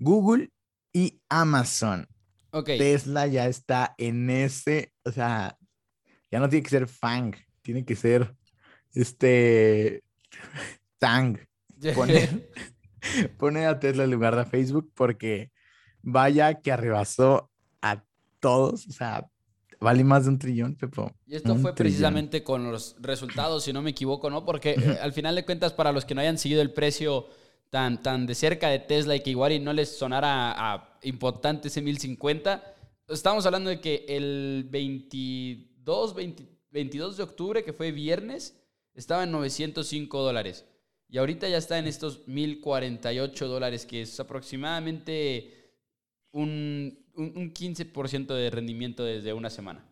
[0.00, 0.50] Google
[0.92, 2.08] y Amazon.
[2.64, 5.56] Tesla ya está en ese, o sea,
[6.28, 8.34] ya no tiene que ser Fang, tiene que ser
[8.94, 10.02] este
[10.98, 11.38] Tang.
[13.38, 15.50] Pone, a Tesla en lugar de Facebook porque
[16.02, 18.04] vaya que arrebasó a
[18.38, 19.26] todos, o sea,
[19.80, 21.12] vale más de un trillón, Pepo.
[21.26, 24.44] Y esto fue precisamente con los resultados, si no me equivoco, ¿no?
[24.44, 27.26] Porque eh, al final de cuentas, para los que no hayan seguido el precio
[27.70, 31.68] tan, tan de cerca de Tesla y que igual y no les sonara a importante
[31.68, 32.62] ese 1050,
[33.08, 36.14] estamos hablando de que el 22,
[36.70, 38.61] 22 de octubre, que fue viernes,
[38.94, 40.66] estaba en 905 dólares.
[41.08, 45.72] Y ahorita ya está en estos 1048 dólares, que es aproximadamente
[46.32, 49.86] un, un, 15% de rendimiento desde una semana.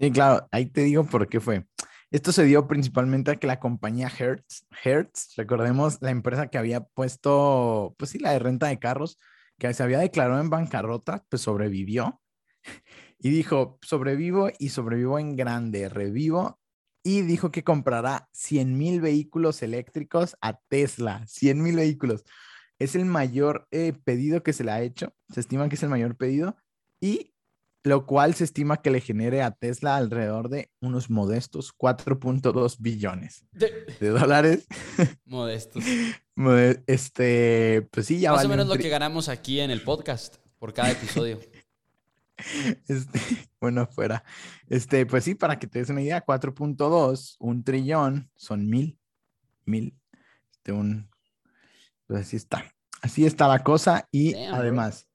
[0.00, 1.66] Sí, claro, ahí te digo por qué fue.
[2.10, 6.80] Esto se dio principalmente a que la compañía Hertz, Hertz, recordemos la empresa que había
[6.80, 9.18] puesto, pues sí, la de renta de carros,
[9.58, 12.22] que se había declarado en bancarrota, pues sobrevivió
[13.18, 16.60] y dijo, sobrevivo y sobrevivo en grande, revivo
[17.06, 22.24] y dijo que comprará 100 mil vehículos eléctricos a Tesla, 100 mil vehículos.
[22.80, 25.88] Es el mayor eh, pedido que se le ha hecho, se estima que es el
[25.88, 26.56] mayor pedido
[27.00, 27.32] y
[27.84, 33.44] lo cual se estima que le genere a Tesla alrededor de unos modestos 4.2 billones
[33.52, 34.66] de, dólares.
[35.24, 35.84] Modestos.
[36.88, 40.74] este, pues sí, ya Más o menos lo que ganamos aquí en el podcast por
[40.74, 41.38] cada episodio.
[42.88, 43.18] Este,
[43.60, 44.24] bueno, fuera.
[44.68, 48.98] Este, pues sí, para que te des una idea, 4.2, un trillón, son mil,
[49.64, 49.98] mil,
[50.52, 51.08] este, un,
[52.06, 52.64] pues así está.
[53.02, 55.06] Así está la cosa y además,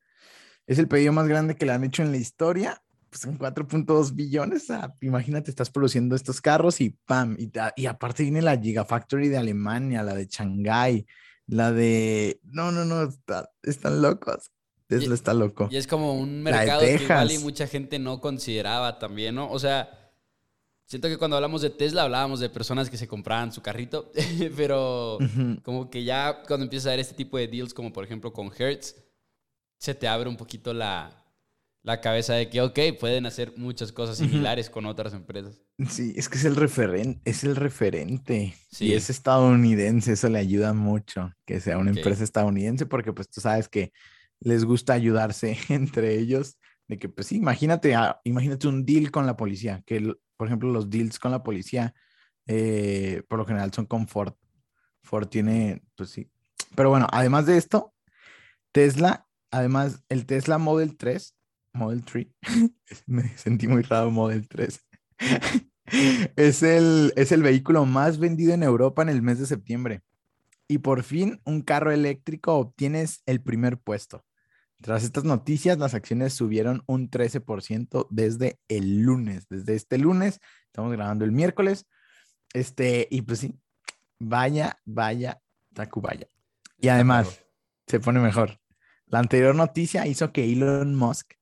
[0.68, 2.82] es el pedido más grande que le han hecho en la historia.
[3.10, 4.68] Pues son 4.2 billones.
[5.02, 7.36] imagínate, estás produciendo estos carros y ¡pam!
[7.38, 11.06] Y, y aparte viene la Gigafactory de Alemania, la de Shanghai,
[11.48, 12.40] la de...
[12.44, 13.10] No, no, no,
[13.64, 14.52] están locos.
[14.92, 15.70] Tesla está loco.
[15.72, 19.50] Y es como un mercado que igual y mucha gente no consideraba también, ¿no?
[19.50, 20.12] O sea,
[20.86, 24.12] siento que cuando hablamos de Tesla hablábamos de personas que se compraban su carrito,
[24.58, 25.18] pero
[25.64, 28.52] como que ya cuando empiezas a ver este tipo de deals, como por ejemplo con
[28.56, 28.96] Hertz,
[29.78, 31.18] se te abre un poquito la,
[32.04, 35.62] cabeza de que, ok, pueden hacer muchas cosas similares con otras empresas.
[35.90, 38.54] Sí, es que es el referente, es el referente.
[38.78, 43.40] Y es estadounidense, eso le ayuda mucho que sea una empresa estadounidense, porque pues tú
[43.40, 43.94] sabes que
[44.42, 46.58] les gusta ayudarse entre ellos.
[46.88, 50.70] De que, pues sí, imagínate, ah, imagínate un deal con la policía, que por ejemplo
[50.70, 51.94] los deals con la policía
[52.48, 54.34] eh, por lo general son con Ford.
[55.04, 56.30] Ford tiene, pues sí.
[56.76, 57.94] Pero bueno, además de esto,
[58.74, 61.36] Tesla Además, el Tesla Model 3,
[61.74, 62.28] Model 3,
[63.06, 64.80] me sentí muy raro Model 3,
[66.38, 70.02] es, el, es el vehículo más vendido en Europa en el mes de septiembre.
[70.70, 74.24] Y por fin, un carro eléctrico obtienes el primer puesto.
[74.82, 79.48] Tras estas noticias, las acciones subieron un 13% desde el lunes.
[79.48, 81.86] Desde este lunes, estamos grabando el miércoles.
[82.54, 83.60] Este, y pues sí,
[84.20, 85.40] vaya, vaya,
[85.74, 86.28] Tacubaya.
[86.80, 87.44] Y además,
[87.86, 88.60] se pone mejor.
[89.06, 91.34] La anterior noticia hizo que Elon Musk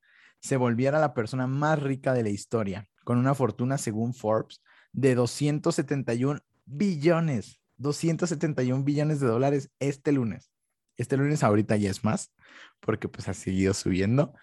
[0.42, 5.16] se volviera la persona más rica de la historia, con una fortuna, según Forbes, de
[5.16, 10.52] 271 billones, 271 billones de dólares este lunes.
[11.00, 12.34] Este lunes ahorita ya es más,
[12.82, 14.34] porque pues ha seguido subiendo.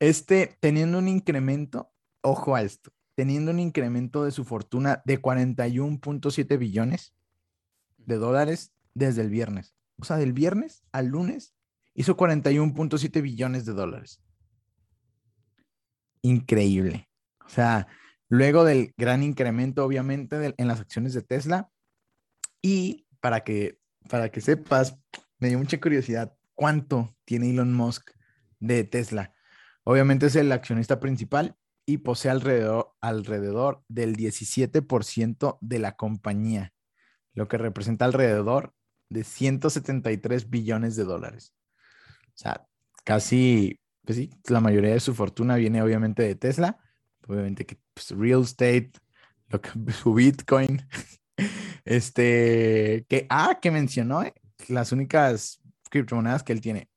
[0.00, 1.92] Este, teniendo un incremento,
[2.22, 7.14] ojo a esto, teniendo un incremento de su fortuna de 41.7 billones
[7.98, 9.74] de dólares desde el viernes.
[9.98, 11.54] O sea, del viernes al lunes
[11.92, 14.22] hizo 41.7 billones de dólares.
[16.22, 17.10] Increíble.
[17.44, 17.86] O sea,
[18.30, 21.70] luego del gran incremento, obviamente, en las acciones de Tesla.
[22.62, 24.98] Y para que, para que sepas,
[25.38, 28.10] me dio mucha curiosidad cuánto tiene Elon Musk
[28.60, 29.34] de Tesla.
[29.84, 36.74] Obviamente es el accionista principal y posee alrededor, alrededor del 17% de la compañía,
[37.32, 38.74] lo que representa alrededor
[39.08, 41.54] de 173 billones de dólares.
[42.28, 42.66] O sea,
[43.04, 46.78] casi, pues sí, la mayoría de su fortuna viene obviamente de Tesla,
[47.26, 48.92] obviamente que pues, real estate,
[49.48, 50.86] lo que, su Bitcoin,
[51.84, 54.34] este, que, ah, que mencionó, eh,
[54.66, 56.88] las únicas criptomonedas que él tiene,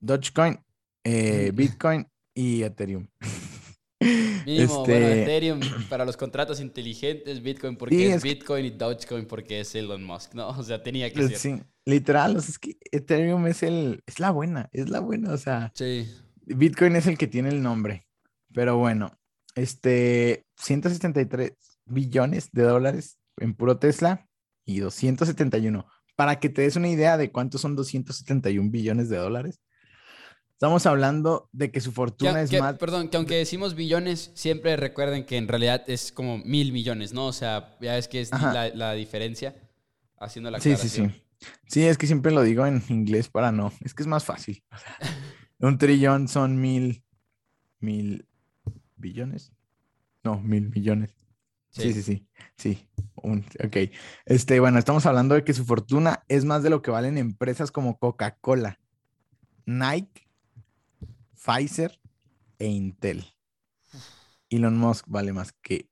[0.00, 0.60] Dogecoin,
[1.04, 3.08] eh, Bitcoin y Ethereum.
[4.44, 9.74] Bueno, este, Ethereum para los contratos inteligentes, Bitcoin porque es, Bitcoin y Dogecoin porque es
[9.74, 10.48] Elon Musk, ¿no?
[10.48, 11.38] O sea, tenía que pues ser.
[11.38, 15.32] Sí, literal, o sea, es que Ethereum es el, es la buena, es la buena,
[15.32, 15.72] o sea.
[15.74, 16.06] Sí.
[16.44, 18.06] Bitcoin es el que tiene el nombre,
[18.52, 19.18] pero bueno,
[19.54, 21.52] este, 173
[21.86, 24.28] billones de dólares en puro Tesla
[24.64, 25.86] y 271.
[26.16, 29.60] Para que te des una idea de cuántos son 271 billones de dólares,
[30.54, 32.78] Estamos hablando de que su fortuna es más.
[32.78, 37.26] Perdón, que aunque decimos billones, siempre recuerden que en realidad es como mil millones, ¿no?
[37.26, 39.56] O sea, ya es que es la, diferencia
[40.16, 41.10] haciendo la Sí, sí, sí.
[41.66, 43.72] Sí, es que siempre lo digo en inglés para no.
[43.84, 44.62] Es que es más fácil.
[45.58, 47.04] un trillón son mil,
[47.80, 48.26] mil
[48.96, 49.52] billones.
[50.22, 51.14] No, mil millones.
[51.74, 52.26] Sí, sí, sí.
[52.56, 52.88] Sí.
[53.16, 53.76] ok.
[54.26, 57.72] Este, bueno, estamos hablando de que su fortuna es más de lo que valen empresas
[57.72, 58.80] como Coca-Cola,
[59.66, 60.28] Nike,
[61.34, 62.00] Pfizer
[62.58, 63.24] e Intel.
[64.50, 65.90] Elon Musk vale más que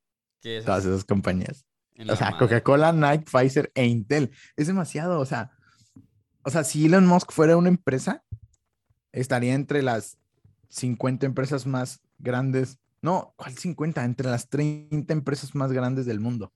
[0.65, 1.67] todas esas compañías.
[2.09, 4.31] O sea, Coca-Cola, Nike, Pfizer e Intel.
[4.57, 5.51] Es demasiado, o sea,
[6.45, 8.25] o sea, si Elon Musk fuera una empresa,
[9.13, 10.19] estaría entre las
[10.69, 12.79] 50 empresas más grandes.
[13.03, 14.05] No, ¿cuál 50?
[14.05, 16.53] Entre las 30 empresas más grandes del mundo.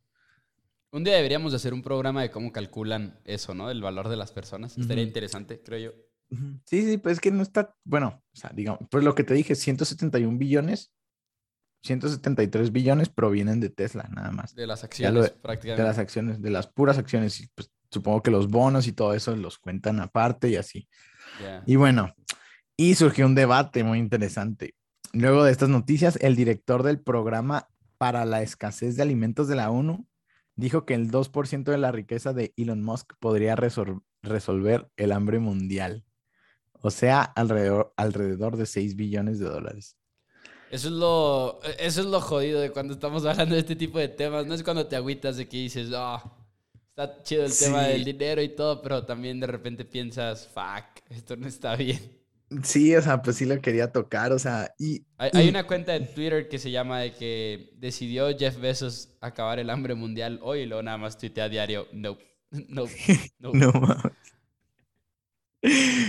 [0.92, 3.70] Un día deberíamos hacer un programa de cómo calculan eso, ¿no?
[3.70, 4.78] El valor de las personas.
[4.78, 6.38] Estaría interesante, creo yo.
[6.64, 9.34] Sí, sí, pues es que no está, bueno, o sea, digamos, pues lo que te
[9.34, 10.92] dije, 171 billones,
[11.82, 14.54] 173 billones provienen de Tesla, nada más.
[14.54, 15.82] De las acciones, prácticamente.
[15.82, 17.40] De las acciones, de las puras acciones.
[17.40, 20.88] Y pues supongo que los bonos y todo eso los cuentan aparte y así.
[21.66, 22.14] Y bueno,
[22.76, 24.74] y surgió un debate muy interesante.
[25.18, 29.70] Luego de estas noticias, el director del programa para la escasez de alimentos de la
[29.70, 30.06] ONU
[30.56, 36.04] dijo que el 2% de la riqueza de Elon Musk podría resolver el hambre mundial.
[36.82, 39.96] O sea, alrededor, alrededor de 6 billones de dólares.
[40.70, 44.08] Eso es, lo, eso es lo jodido de cuando estamos hablando de este tipo de
[44.08, 44.44] temas.
[44.44, 46.22] No es cuando te agüitas de que dices, ah,
[46.90, 51.36] está chido el tema del dinero y todo, pero también de repente piensas, fuck, esto
[51.36, 52.25] no está bien.
[52.62, 55.04] Sí, o sea, pues sí lo quería tocar, o sea, y...
[55.18, 59.68] Hay, una cuenta de Twitter que se llama de que decidió Jeff Bezos acabar el
[59.68, 62.16] hambre mundial hoy y luego nada más tuitea a diario, no,
[62.68, 62.86] no,
[63.52, 63.52] no.
[63.52, 63.96] no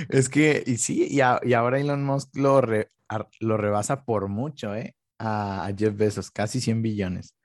[0.09, 2.61] Es que, y sí, y, ahora Elon Musk lo,
[3.39, 4.95] lo rebasa por mucho, ¿eh?
[5.17, 7.35] A, a Jeff Bezos, casi 100 billones.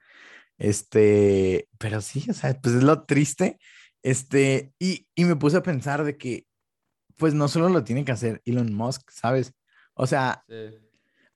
[0.58, 3.58] Este, pero sí, o sea, pues es lo triste.
[4.02, 6.46] Este, y, y me puse a pensar de que,
[7.16, 9.52] pues no solo lo tiene que hacer Elon Musk, ¿sabes?
[9.94, 10.44] O sea,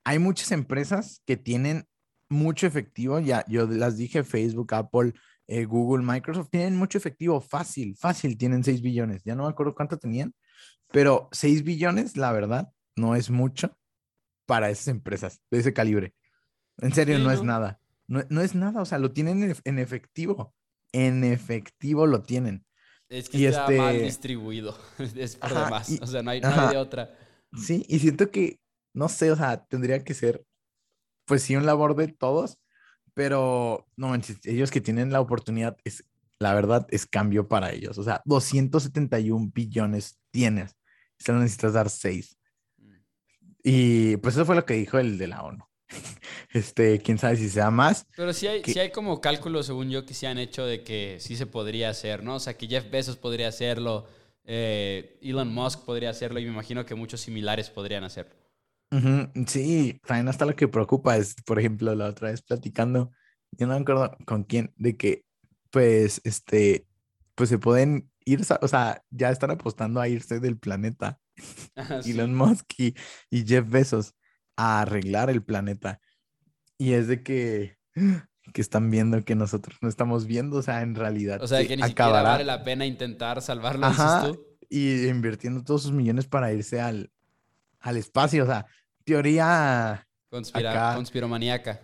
[0.03, 1.85] hay muchas empresas que tienen
[2.29, 5.13] mucho efectivo, ya yo las dije, Facebook, Apple,
[5.47, 9.75] eh, Google, Microsoft, tienen mucho efectivo, fácil, fácil, tienen 6 billones, ya no me acuerdo
[9.75, 10.33] cuánto tenían,
[10.91, 13.77] pero 6 billones, la verdad, no es mucho
[14.45, 16.13] para esas empresas de ese calibre.
[16.79, 17.79] En serio, no, es nada.
[18.07, 20.53] No, es nada, o sea, lo tienen en efectivo.
[20.91, 22.66] En efectivo lo tienen.
[23.09, 24.77] Es que está mal este distribuido.
[25.15, 25.97] Es por demás.
[26.01, 27.17] o sea, no hay, no de otra.
[27.53, 28.59] Sí, y siento que,
[28.93, 30.43] no sé, o sea, tendría que ser,
[31.25, 32.57] pues sí, un labor de todos,
[33.13, 36.03] pero no ellos que tienen la oportunidad, es,
[36.39, 37.97] la verdad, es cambio para ellos.
[37.97, 40.75] O sea, 271 billones tienes,
[41.17, 42.37] solo necesitas dar 6.
[42.77, 42.93] Mm.
[43.63, 45.65] Y pues eso fue lo que dijo el de la ONU.
[46.53, 48.05] Este, quién sabe si sea más.
[48.15, 51.35] Pero sí hay, hay como cálculos, según yo, que se han hecho de que sí
[51.35, 52.35] se podría hacer, ¿no?
[52.35, 54.07] O sea, que Jeff Bezos podría hacerlo,
[54.45, 58.33] eh, Elon Musk podría hacerlo y me imagino que muchos similares podrían hacerlo.
[59.47, 63.11] Sí, también hasta lo que preocupa es, por ejemplo, la otra vez platicando,
[63.51, 65.25] yo no me acuerdo con quién, de que,
[65.71, 66.87] pues, este,
[67.35, 71.19] pues se pueden ir, o sea, ya están apostando a irse del planeta.
[72.05, 72.95] Elon Musk y,
[73.29, 74.15] y Jeff Bezos
[74.57, 76.01] a arreglar el planeta.
[76.77, 77.77] Y es de que,
[78.53, 81.41] que están viendo que nosotros no estamos viendo, o sea, en realidad.
[81.41, 84.43] O sea, que ni siquiera vale la pena intentar salvarlo, dices tú.
[84.69, 87.09] Y invirtiendo todos sus millones para irse al,
[87.79, 88.65] al espacio, o sea,
[89.05, 90.05] teoría...
[90.29, 91.79] Conspira conspiromaníaca.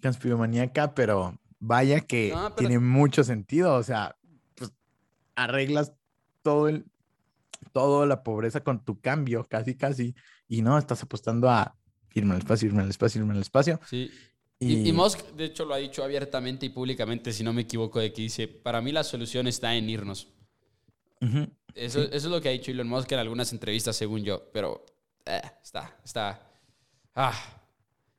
[0.00, 4.16] Conspiromaníaca, pero vaya que tiene mucho sentido, o sea,
[4.54, 4.72] pues
[5.34, 5.94] arreglas
[6.42, 6.86] todo el,
[7.72, 10.14] toda la pobreza con tu cambio, casi, casi,
[10.46, 11.76] y no, estás apostando a
[12.14, 13.80] irme al espacio, irme al espacio, irme al espacio.
[13.88, 14.10] Sí.
[14.60, 18.00] Y, y, Musk, de hecho, lo ha dicho abiertamente y públicamente, si no me equivoco,
[18.00, 20.28] de que dice, para mí la solución está en irnos.
[21.74, 24.84] eso, eso, es lo que ha dicho Elon Musk en algunas entrevistas, según yo, pero
[25.24, 26.42] eh, está, está...
[27.14, 27.58] Ah,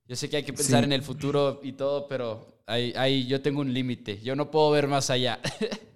[0.08, 3.42] yo sé que hay que pensar en el futuro y todo, pero ahí, ahí yo
[3.42, 4.20] tengo un límite.
[4.22, 5.40] Yo no puedo ver más allá.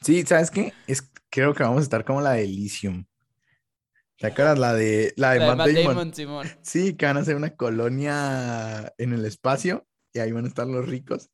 [0.00, 0.72] Sí, ¿sabes qué?
[0.88, 3.04] Es, creo que vamos a estar como la de Elysium.
[4.18, 6.14] ¿Te acuerdas la de, la de, Matt, Damon?
[6.14, 6.48] Simón.
[6.62, 10.66] Sí, que van a hacer una colonia en el espacio y ahí van a estar
[10.66, 11.30] los ricos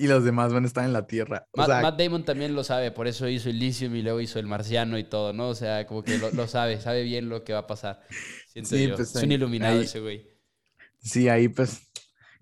[0.00, 1.46] y los demás van a estar en la Tierra.
[1.54, 5.04] Matt, Damon también lo sabe, por eso hizo Elysium y luego hizo el Marciano y
[5.04, 5.48] todo, ¿no?
[5.48, 8.00] O sea, como que lo, sabe, sabe bien lo que va a pasar.
[8.48, 8.96] Siento sí, yo.
[8.96, 10.26] Pues, es un iluminado ese güey.
[11.02, 11.82] Sí, ahí pues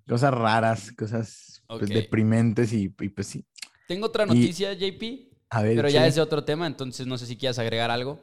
[0.06, 3.44] cosas raras, cosas pues, deprimentes y, pues sí.
[3.88, 5.28] Tengo otra noticia, JP.
[5.50, 8.20] A ver, pero ya es de otro tema, entonces no sé si quieras agregar algo.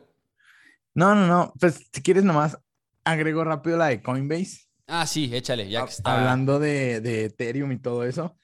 [0.95, 1.53] No, no, no.
[1.59, 2.57] Pues si quieres nomás
[3.03, 4.65] agrego rápido la de Coinbase.
[4.87, 6.17] Ah, sí, échale, ya que está.
[6.17, 8.35] Hablando de, de Ethereum y todo eso.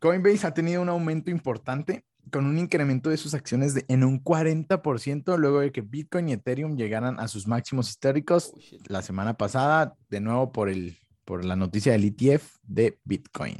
[0.00, 4.22] Coinbase ha tenido un aumento importante con un incremento de sus acciones de, en un
[4.22, 8.52] 40% luego de que Bitcoin y Ethereum llegaran a sus máximos históricos
[8.88, 13.56] la semana pasada, de nuevo por el por la noticia del ETF de Bitcoin.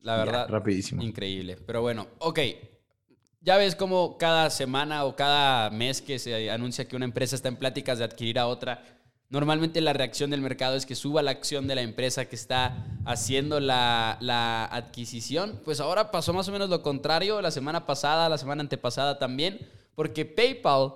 [0.00, 1.02] La verdad, rapidísimo.
[1.02, 1.56] Increíble.
[1.66, 2.38] Pero bueno, ok.
[3.44, 7.48] Ya ves cómo cada semana o cada mes que se anuncia que una empresa está
[7.48, 8.82] en pláticas de adquirir a otra,
[9.28, 12.86] normalmente la reacción del mercado es que suba la acción de la empresa que está
[13.04, 15.60] haciendo la, la adquisición.
[15.62, 19.60] Pues ahora pasó más o menos lo contrario, la semana pasada, la semana antepasada también,
[19.94, 20.94] porque PayPal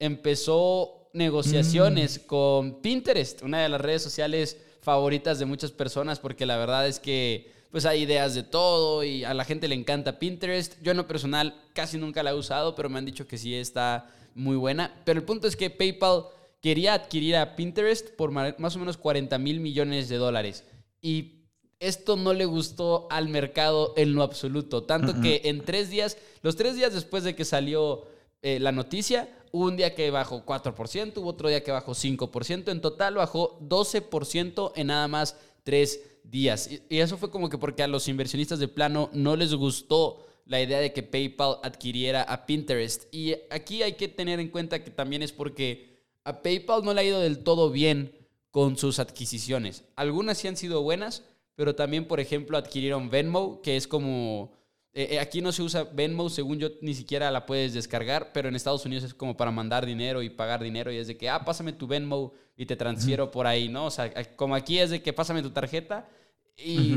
[0.00, 2.26] empezó negociaciones mm.
[2.26, 6.98] con Pinterest, una de las redes sociales favoritas de muchas personas, porque la verdad es
[6.98, 10.80] que pues hay ideas de todo y a la gente le encanta Pinterest.
[10.80, 13.52] Yo en lo personal casi nunca la he usado, pero me han dicho que sí
[13.52, 15.02] está muy buena.
[15.04, 16.26] Pero el punto es que PayPal
[16.60, 20.62] quería adquirir a Pinterest por más o menos 40 mil millones de dólares.
[21.02, 21.46] Y
[21.80, 24.84] esto no le gustó al mercado en lo absoluto.
[24.84, 28.04] Tanto que en tres días, los tres días después de que salió
[28.42, 32.70] eh, la noticia, hubo un día que bajó 4%, hubo otro día que bajó 5%.
[32.70, 36.68] En total bajó 12% en nada más tres días.
[36.70, 40.60] Y, eso fue como que porque a los inversionistas de plano no les gustó la
[40.60, 43.04] idea de que PayPal adquiriera a Pinterest.
[43.14, 47.00] Y aquí hay que tener en cuenta que también es porque a PayPal no le
[47.00, 48.12] ha ido del todo bien
[48.50, 49.84] con sus adquisiciones.
[49.96, 51.22] Algunas sí han sido buenas,
[51.54, 54.52] pero también, por ejemplo, adquirieron Venmo, que es como...
[54.96, 58.48] Eh, eh, aquí no se usa Venmo, según yo ni siquiera la puedes descargar, pero
[58.48, 61.28] en Estados Unidos es como para mandar dinero y pagar dinero y es de que,
[61.28, 63.86] ah, pásame tu Venmo y te transfiero por ahí, ¿no?
[63.86, 66.08] O sea, como aquí es de que pásame tu tarjeta
[66.56, 66.96] y,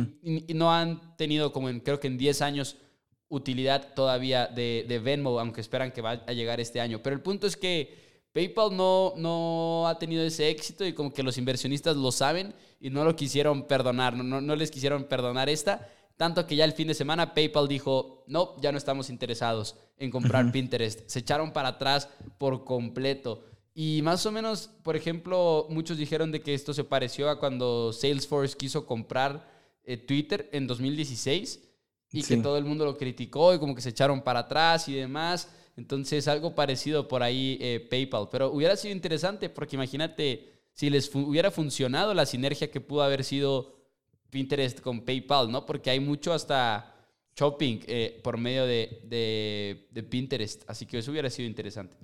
[0.53, 2.77] no han tenido como en, creo que en 10 años
[3.29, 7.01] utilidad todavía de, de, Venmo, aunque esperan que va a llegar este año.
[7.01, 11.23] Pero el punto es que PayPal no, no ha tenido ese éxito y como que
[11.23, 15.89] los inversionistas lo saben y no lo quisieron perdonar, no, no les quisieron perdonar esta.
[16.17, 20.09] Tanto que ya el fin de semana PayPal dijo, no, ya no estamos interesados en
[20.09, 21.07] comprar Pinterest.
[21.07, 22.09] Se echaron para atrás
[22.39, 23.43] por completo.
[23.75, 27.93] Y más o menos, por ejemplo, muchos dijeron de que esto se pareció a cuando
[27.93, 29.47] Salesforce quiso comprar
[29.83, 31.63] eh, Twitter en 2016
[32.11, 34.95] y que todo el mundo lo criticó y como que se echaron para atrás y
[34.95, 35.53] demás.
[35.75, 38.29] Entonces, algo parecido por ahí eh, PayPal.
[38.31, 43.23] Pero hubiera sido interesante porque imagínate si les hubiera funcionado la sinergia que pudo haber
[43.23, 43.76] sido
[44.29, 45.65] Pinterest con PayPal, ¿no?
[45.65, 46.93] Porque hay mucho hasta
[47.35, 50.63] shopping eh, por medio de, de Pinterest.
[50.69, 51.97] Así que eso hubiera sido interesante.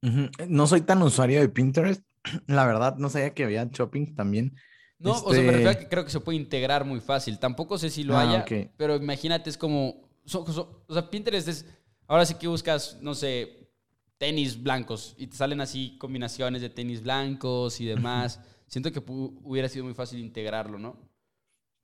[0.00, 2.02] No soy tan usuario de Pinterest.
[2.46, 4.54] La verdad, no sabía que había shopping también.
[4.98, 7.38] No, o sea, me refiero a este que creo que se puede integrar muy fácil.
[7.38, 10.10] Tampoco sé si lo ah, haya, pero imagínate, es como.
[10.32, 11.66] o sea, Pinterest es.
[12.08, 13.70] Ahora sí que buscas, no sé,
[14.16, 18.40] tenis blancos y te salen así combinaciones de tenis blancos y demás.
[18.66, 21.07] Siento que hubiera sido muy fácil integrarlo, ¿no?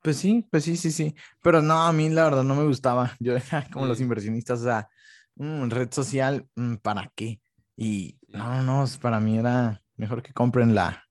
[0.05, 1.15] Pues sí, pues sí, sí, sí.
[1.41, 3.17] Pero no, a mí la verdad no me gustaba.
[3.19, 3.33] Yo
[3.73, 4.87] como los inversionistas, o sea,
[5.33, 7.41] mm, red social, mm, ¿para qué?
[7.75, 11.03] Y no, no, para mí era mejor que compren la,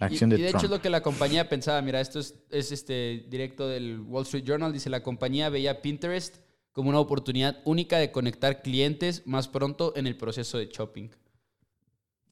[0.00, 0.40] acción de Trump.
[0.40, 1.80] Y de hecho es lo que la compañía pensaba.
[1.80, 4.72] Mira, esto es, es, este directo del Wall Street Journal.
[4.72, 6.38] Dice, la compañía veía Pinterest
[6.72, 11.08] como una oportunidad única de conectar clientes más pronto en el proceso de shopping.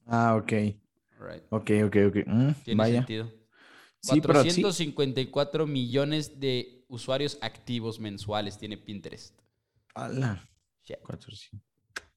[0.05, 0.51] Ah, ok.
[1.49, 2.15] Ok, ok, ok.
[2.25, 3.42] Mm, Tiene sentido.
[4.03, 9.39] Sí, 454 millones de usuarios activos mensuales tiene Pinterest.
[9.95, 10.45] ¡Hala!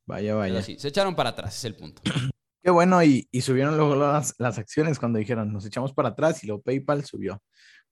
[0.05, 0.62] Vaya, vaya.
[0.62, 2.03] sí, se echaron para atrás, es el punto.
[2.62, 6.49] Qué bueno, y, subieron luego las, las, acciones cuando dijeron, nos echamos para atrás y
[6.49, 7.41] luego PayPal subió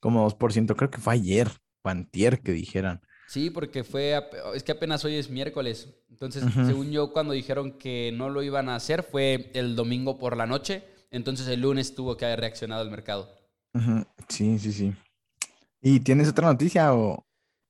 [0.00, 1.48] como 2%, creo que fue ayer,
[1.80, 3.00] Pantier que dijeran.
[3.28, 4.20] Sí, porque fue,
[4.54, 8.68] es que apenas hoy es miércoles, entonces según yo cuando dijeron que no lo iban
[8.68, 12.82] a hacer fue el domingo por la noche, entonces el lunes tuvo que haber reaccionado
[12.82, 13.33] el mercado.
[14.28, 14.94] Sí, sí, sí.
[15.82, 17.24] ¿Y tienes otra noticia o,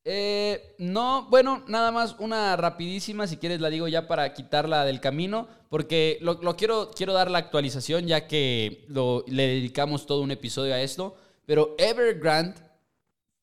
[0.06, 5.00] eh, no, bueno, nada más una rapidísima, si quieres la digo ya para quitarla del
[5.00, 8.86] camino, porque lo, quiero, quiero dar la actualización ya que
[9.26, 12.60] le dedicamos todo un episodio a esto, pero Evergrande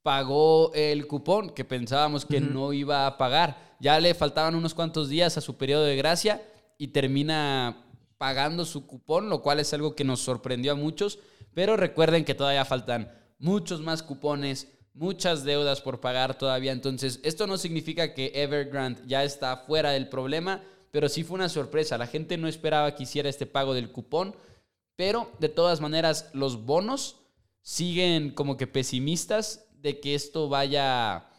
[0.04, 3.76] pagó el cupón que pensábamos que no iba a pagar.
[3.80, 6.44] Ya le faltaban unos cuantos días a su periodo de gracia
[6.78, 7.86] y termina
[8.20, 11.18] pagando su cupón, lo cual es algo que nos sorprendió a muchos,
[11.54, 16.72] pero recuerden que todavía faltan muchos más cupones muchas deudas por pagar todavía.
[16.72, 21.50] Entonces, esto no significa que Evergrande ya está fuera del problema, pero sí fue una
[21.50, 21.98] sorpresa.
[21.98, 24.36] La gente no esperaba que hiciera este pago del cupón,
[24.96, 27.18] pero de todas maneras los bonos
[27.62, 31.30] siguen como que pesimistas de que esto vaya,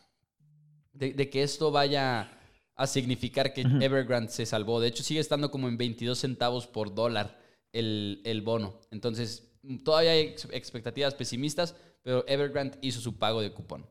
[0.93, 2.39] de, que esto vaya
[2.75, 4.81] a significar que Evergrande se salvó.
[4.81, 7.39] De hecho, sigue estando como en 22 centavos por dólar
[7.73, 8.81] el, el bono.
[8.91, 9.52] Entonces,
[9.85, 13.87] todavía hay expectativas pesimistas, pero Evergrande hizo su pago de cupón.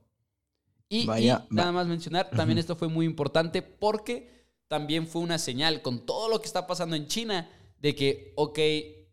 [0.90, 1.06] Y,
[1.50, 4.30] nada más mencionar, también esto fue muy importante porque
[4.68, 7.50] también fue una señal con todo lo que está pasando en China
[7.80, 8.60] de que, ok,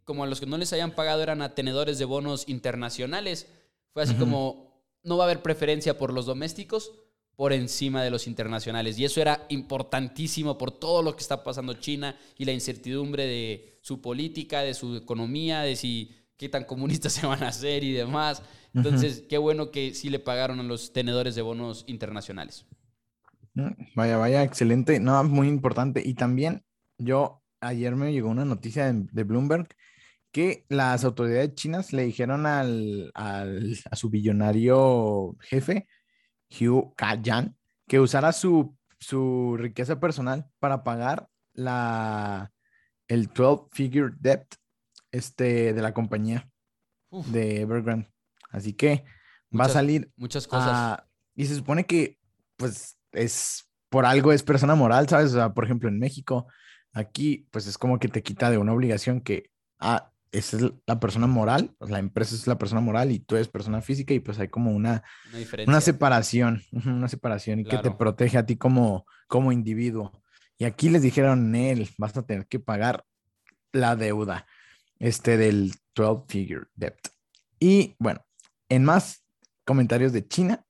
[0.05, 3.47] como a los que no les hayan pagado eran atenedores de bonos internacionales,
[3.93, 6.93] Fue así como, no va a haber preferencia por los domésticos
[7.37, 8.99] por encima de los internacionales.
[8.99, 13.79] Y eso era importantísimo por todo lo que está pasando China y la incertidumbre de
[13.81, 17.93] su política, de su economía, de si qué tan comunistas se van a hacer y
[17.93, 18.43] demás.
[18.75, 22.67] Entonces, qué bueno que sí le pagaron a los tenedores de bonos internacionales.
[23.55, 25.01] Mm, Vaya, vaya, excelente.
[25.01, 26.03] No, muy importante.
[26.05, 26.65] Y también
[26.99, 29.69] yo, ayer me llegó una noticia de, de Bloomberg
[30.33, 35.89] que las autoridades chinas le dijeron al, al- a su billonario jefe,
[36.51, 37.57] Hugh Kayan,
[37.89, 42.53] que usara su, su riqueza personal para pagar la,
[43.09, 44.55] el 12-figure debt
[45.13, 46.49] este, de la compañía
[47.11, 48.09] Uf, de Evergrande.
[48.51, 49.05] Así que
[49.59, 51.03] va a salir muchas cosas.
[51.35, 52.19] Y se supone que,
[52.57, 55.33] pues, es por algo es persona moral, ¿sabes?
[55.33, 56.47] O sea, por ejemplo, en México,
[56.93, 61.01] aquí, pues es como que te quita de una obligación que, ah, esa es la
[61.01, 64.21] persona moral, pues, la empresa es la persona moral y tú eres persona física y
[64.21, 65.03] pues hay como una,
[65.67, 67.99] una separación, una separación y que te Claro.
[67.99, 70.13] protege a ti como, como individuo.
[70.59, 73.05] Y aquí les dijeron, él, vas a tener que pagar
[73.73, 74.47] la deuda,
[74.99, 76.99] este del 12-figure debt.
[77.61, 78.25] Y bueno,
[78.69, 79.25] en más
[79.65, 80.65] comentarios de China,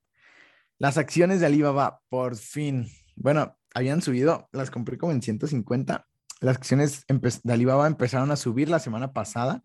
[0.79, 6.07] las acciones de Alibaba por fin, bueno, habían subido, las compré como en 150.
[6.41, 9.63] Las acciones de Alibaba empezaron a subir la semana pasada,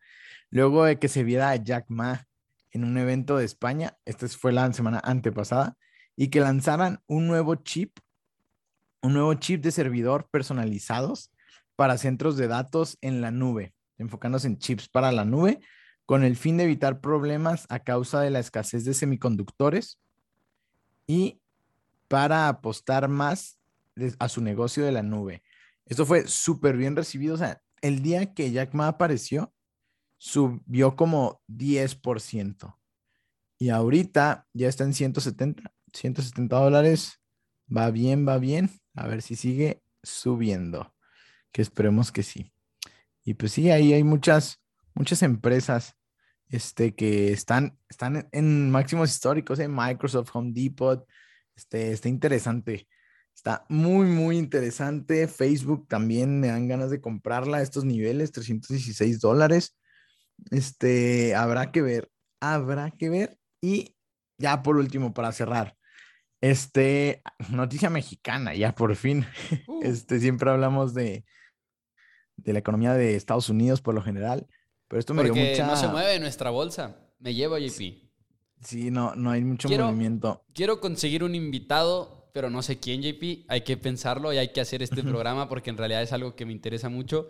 [0.49, 2.27] luego de que se viera a Jack Ma
[2.71, 5.77] en un evento de España, esta fue la semana antepasada,
[6.15, 7.99] y que lanzaran un nuevo chip,
[9.01, 11.31] un nuevo chip de servidor personalizados
[11.75, 15.59] para centros de datos en la nube, enfocándose en chips para la nube,
[16.05, 19.99] con el fin de evitar problemas a causa de la escasez de semiconductores
[21.07, 21.41] y
[22.07, 23.59] para apostar más
[24.19, 25.43] a su negocio de la nube.
[25.85, 27.35] Esto fue súper bien recibido.
[27.35, 29.53] O sea, el día que Jack Ma apareció,
[30.17, 32.77] subió como 10%.
[33.59, 37.19] Y ahorita ya está en 170, 170 dólares.
[37.75, 38.69] Va bien, va bien.
[38.95, 40.93] A ver si sigue subiendo.
[41.51, 42.52] Que esperemos que sí.
[43.23, 44.61] Y pues sí, ahí hay muchas,
[44.93, 45.95] muchas empresas
[46.49, 49.67] este, que están, están en- máximos históricos, ¿eh?
[49.67, 51.05] Microsoft, Home Depot,
[51.55, 52.87] este, está interesante.
[53.35, 55.27] Está muy, muy interesante.
[55.27, 59.75] Facebook también me dan ganas de comprarla a estos niveles, 316 dólares.
[60.51, 63.37] Este, habrá que ver, habrá que ver.
[63.61, 63.95] Y
[64.37, 65.75] ya por último, para cerrar,
[66.41, 69.25] este, noticia mexicana, ya por fin.
[69.67, 71.25] Uh, Este, siempre hablamos de,
[72.43, 74.47] de la economía de Estados Unidos por lo general,
[74.87, 75.65] pero esto me dio porque mucha...
[75.67, 76.97] no se mueve nuestra bolsa.
[77.19, 78.03] Me llevo, JP.
[78.61, 80.43] Sí, no, no hay mucho Quiero- movimiento.
[80.53, 83.45] Quiero conseguir un invitado, pero no sé quién, JP.
[83.49, 86.45] Hay que pensarlo y hay que hacer este programa porque en realidad es algo que
[86.45, 87.29] me interesa mucho.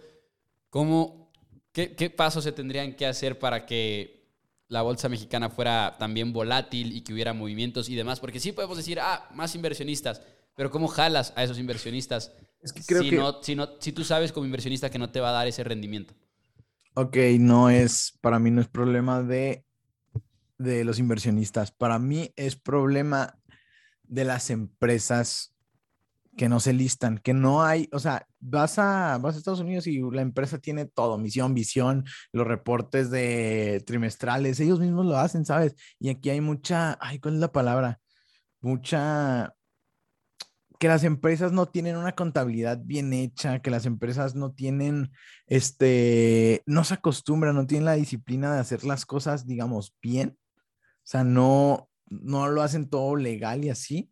[0.69, 1.31] ¿Cómo,
[1.71, 4.23] qué, qué pasos se tendrían que hacer para que
[4.67, 8.19] la bolsa mexicana fuera también volátil y que hubiera movimientos y demás?
[8.19, 10.21] Porque sí podemos decir, ah, más inversionistas,
[10.55, 12.31] pero ¿cómo jalas a esos inversionistas
[12.63, 15.11] Es que creo si, que, no, si, no, si tú sabes como inversionista que no
[15.11, 16.15] te va a dar ese rendimiento?
[16.95, 19.65] ok, no es, para mí no es problema de,
[20.57, 23.37] de los inversionistas, para mí es problema
[24.03, 25.55] de las empresas
[26.37, 29.85] que no se listan, que no hay, o sea, vas a, vas a Estados Unidos
[29.85, 35.45] y la empresa tiene todo, misión, visión, los reportes de trimestrales, ellos mismos lo hacen,
[35.45, 35.75] ¿sabes?
[35.99, 37.99] Y aquí hay mucha, ay, ¿cuál es la palabra?
[38.61, 39.53] Mucha,
[40.83, 45.13] que las empresas no tienen una contabilidad bien hecha, que las empresas no tienen,
[45.47, 50.37] este, no se acostumbran, no tienen la disciplina de hacer las cosas, digamos, bien.
[50.57, 54.11] O sea, no, no lo hacen todo legal y así.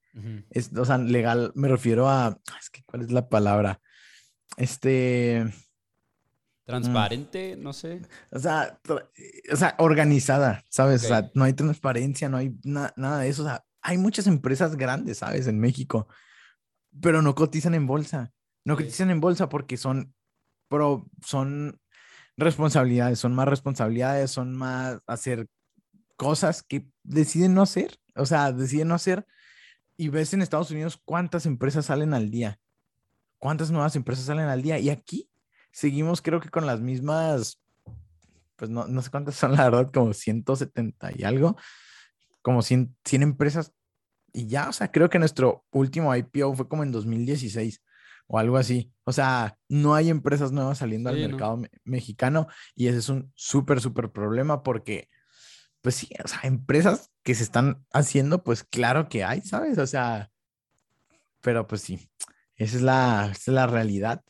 [0.50, 3.82] Es, o sea, legal me refiero a, es que, ¿cuál es la palabra?
[4.56, 5.44] Este,
[6.64, 8.02] Transparente, no sé.
[8.32, 8.80] o sea,
[9.52, 11.04] o sea, organizada, ¿sabes?
[11.04, 13.42] O sea, no hay transparencia, no hay na- nada de eso.
[13.44, 15.48] O sea, hay muchas empresas grandes, ¿sabes?
[15.48, 16.08] En México,
[17.00, 18.32] pero no cotizan en bolsa.
[18.66, 20.14] No cotizan en bolsa porque son,
[20.68, 21.80] pro, son
[22.38, 25.48] responsabilidades, son más responsabilidades, son más hacer
[26.16, 27.98] cosas que deciden no hacer.
[28.16, 29.26] O sea, deciden no hacer.
[29.98, 32.60] Y ves en Estados Unidos cuántas empresas salen al día.
[33.40, 34.78] ¿Cuántas nuevas empresas salen al día?
[34.80, 35.30] Y aquí
[35.72, 37.62] seguimos creo que con las mismas,
[38.56, 41.58] pues no, no sé cuántas son, la verdad, como 170 y algo,
[42.42, 43.74] como 100, 100 empresas.
[44.34, 47.82] Y ya, o sea, creo que nuestro último IPO fue como en 2016
[48.28, 48.92] o algo así.
[49.04, 51.28] O sea, no hay empresas nuevas saliendo al Sí, ¿no?
[51.30, 55.10] mercado me- mexicano y ese es un súper, súper problema porque,
[55.82, 59.78] pues sí, o sea, empresas que se están haciendo, pues claro que hay, ¿sabes?
[59.78, 60.32] O sea,
[61.42, 62.10] pero pues sí,
[62.56, 64.24] esa es la, esa es la realidad.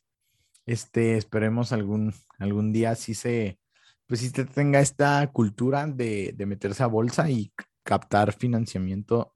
[0.66, 3.60] Este, esperemos algún, algún día sí se,
[4.08, 7.52] pues sí se tenga esta cultura de, de meterse a bolsa y
[7.84, 9.32] captar financiamiento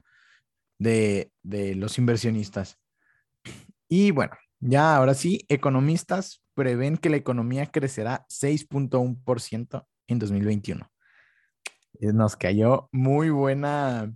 [0.77, 2.77] de, de los inversionistas.
[3.87, 10.89] Y bueno, ya ahora sí, economistas prevén que la economía crecerá 6.1% en 2021.
[11.99, 14.13] Eh, nos cayó muy buena,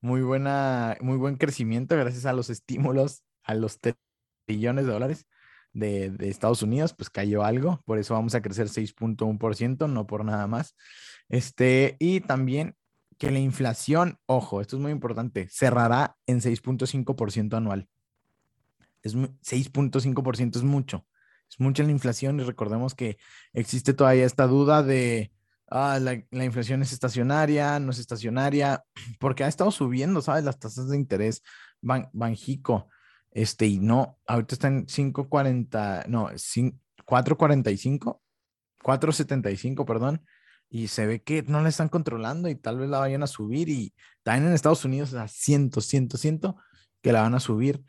[0.00, 3.78] muy buena, muy buen crecimiento gracias a los estímulos, a los
[4.46, 5.26] trillones de dólares
[5.72, 10.24] de, de Estados Unidos, pues cayó algo, por eso vamos a crecer 6.1%, no por
[10.24, 10.74] nada más.
[11.28, 12.76] Este, y también
[13.18, 17.88] que la inflación, ojo, esto es muy importante, cerrará en 6.5% anual.
[19.02, 21.06] Es 6.5% es mucho.
[21.48, 23.18] Es mucha la inflación y recordemos que
[23.52, 25.32] existe todavía esta duda de
[25.70, 28.84] ah, la, la, inflación es estacionaria, no es estacionaria,
[29.20, 30.44] porque ha estado subiendo, ¿sabes?
[30.44, 31.42] Las tasas de interés
[31.80, 32.88] Ban, Banjico,
[33.36, 38.20] este, y no, ahorita está en 5.40, no, 4.45,
[38.82, 40.24] 4.75, perdón,
[40.68, 43.68] y se ve que no la están controlando y tal vez la vayan a subir
[43.68, 43.92] y
[44.22, 46.40] también en Estados Unidos a 100, 100, 100
[47.02, 47.84] que la van a subir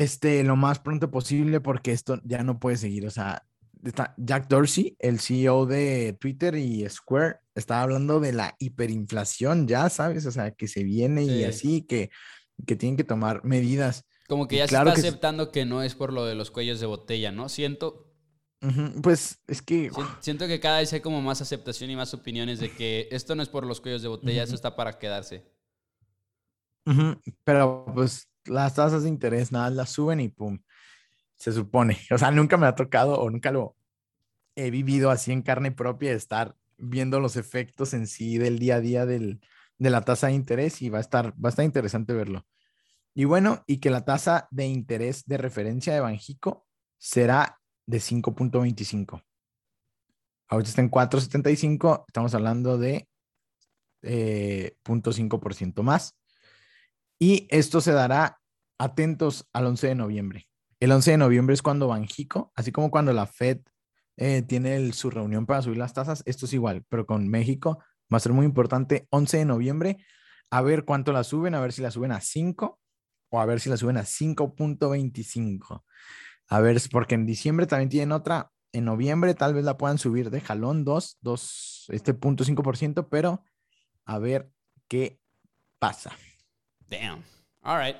[0.00, 3.06] este, lo más pronto posible porque esto ya no puede seguir.
[3.06, 3.44] O sea,
[3.84, 9.90] está Jack Dorsey, el CEO de Twitter y Square, está hablando de la hiperinflación, ya
[9.90, 11.30] sabes, o sea, que se viene sí.
[11.32, 12.08] y así, que,
[12.66, 14.06] que tienen que tomar medidas.
[14.26, 16.50] Como que ya claro se está que aceptando que no es por lo de los
[16.50, 17.50] cuellos de botella, ¿no?
[17.50, 18.09] Siento,
[18.62, 19.02] Uh -huh.
[19.02, 19.90] Pues es que.
[20.20, 23.42] Siento que cada vez hay como más aceptación y más opiniones de que esto no
[23.42, 24.48] es por los cuellos de botella, uh -huh.
[24.48, 25.44] eso está para quedarse.
[26.86, 27.20] Uh -huh.
[27.44, 30.58] Pero pues las tasas de interés nada las suben y pum.
[31.36, 31.98] Se supone.
[32.10, 33.76] O sea, nunca me ha tocado o nunca lo
[34.56, 38.76] he vivido así en carne propia de estar viendo los efectos en sí del día
[38.76, 39.40] a día del,
[39.78, 42.46] de la tasa de interés y va a estar, va a estar interesante verlo.
[43.14, 46.66] Y bueno, y que la tasa de interés de referencia de Banjico
[46.98, 47.59] será
[47.90, 49.22] de 5.25.
[50.48, 53.08] Ahorita está en 4.75, estamos hablando de
[54.02, 56.16] eh, 0.5% más.
[57.18, 58.40] Y esto se dará
[58.78, 60.48] atentos al 11 de noviembre.
[60.80, 63.58] El 11 de noviembre es cuando Banjico, así como cuando la Fed
[64.16, 67.82] eh, tiene el, su reunión para subir las tasas, esto es igual, pero con México
[68.12, 69.06] va a ser muy importante.
[69.10, 69.98] 11 de noviembre,
[70.50, 72.80] a ver cuánto la suben, a ver si la suben a 5
[73.30, 75.84] o a ver si la suben a 5.25.
[76.50, 78.52] A ver, porque en diciembre también tienen otra.
[78.72, 83.44] En noviembre tal vez la puedan subir de jalón 2, 2, este punto 5%, pero
[84.04, 84.52] a ver
[84.88, 85.20] qué
[85.78, 86.12] pasa.
[86.88, 87.22] Damn.
[87.62, 87.96] All right.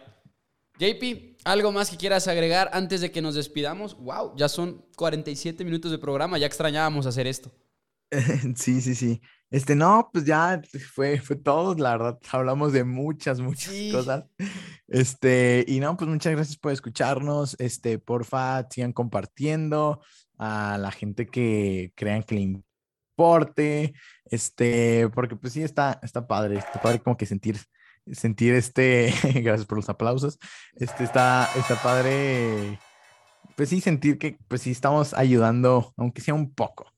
[0.79, 3.97] JP, ¿algo más que quieras agregar antes de que nos despidamos?
[3.99, 7.51] Wow, ya son 47 minutos de programa, ya extrañábamos hacer esto.
[8.57, 9.21] Sí, sí, sí.
[9.51, 10.63] Este, no, pues ya
[10.95, 13.91] fue, fue todo, la verdad, hablamos de muchas, muchas sí.
[13.91, 14.25] cosas.
[14.87, 17.57] Este, y no, pues muchas gracias por escucharnos.
[17.59, 20.01] Este, porfa, sigan compartiendo
[20.39, 23.95] a la gente que crean que le importe.
[24.25, 27.59] Este, porque pues sí, está, está padre, está padre como que sentir,
[28.13, 30.39] sentir este, gracias por los aplausos.
[30.77, 32.79] Este, está, está padre,
[33.57, 36.93] pues sí, sentir que pues sí estamos ayudando, aunque sea un poco.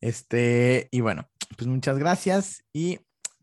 [0.00, 1.26] Este, y bueno,
[1.56, 3.00] pues muchas gracias y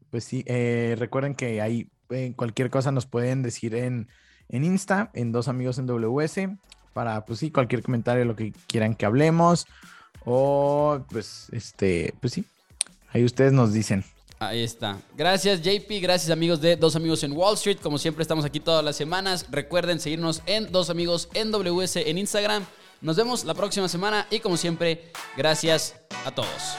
[0.09, 4.09] pues sí, eh, recuerden que ahí eh, cualquier cosa nos pueden decir en,
[4.49, 6.49] en Insta, en Dos Amigos en WS,
[6.93, 9.65] para pues sí, cualquier comentario, lo que quieran que hablemos
[10.25, 12.45] o pues este, pues sí,
[13.09, 14.03] ahí ustedes nos dicen.
[14.39, 14.97] Ahí está.
[15.15, 17.77] Gracias JP, gracias amigos de Dos Amigos en Wall Street.
[17.79, 19.45] Como siempre estamos aquí todas las semanas.
[19.51, 22.65] Recuerden seguirnos en Dos Amigos en WS en Instagram.
[23.01, 25.95] Nos vemos la próxima semana y como siempre, gracias
[26.25, 26.75] a todos.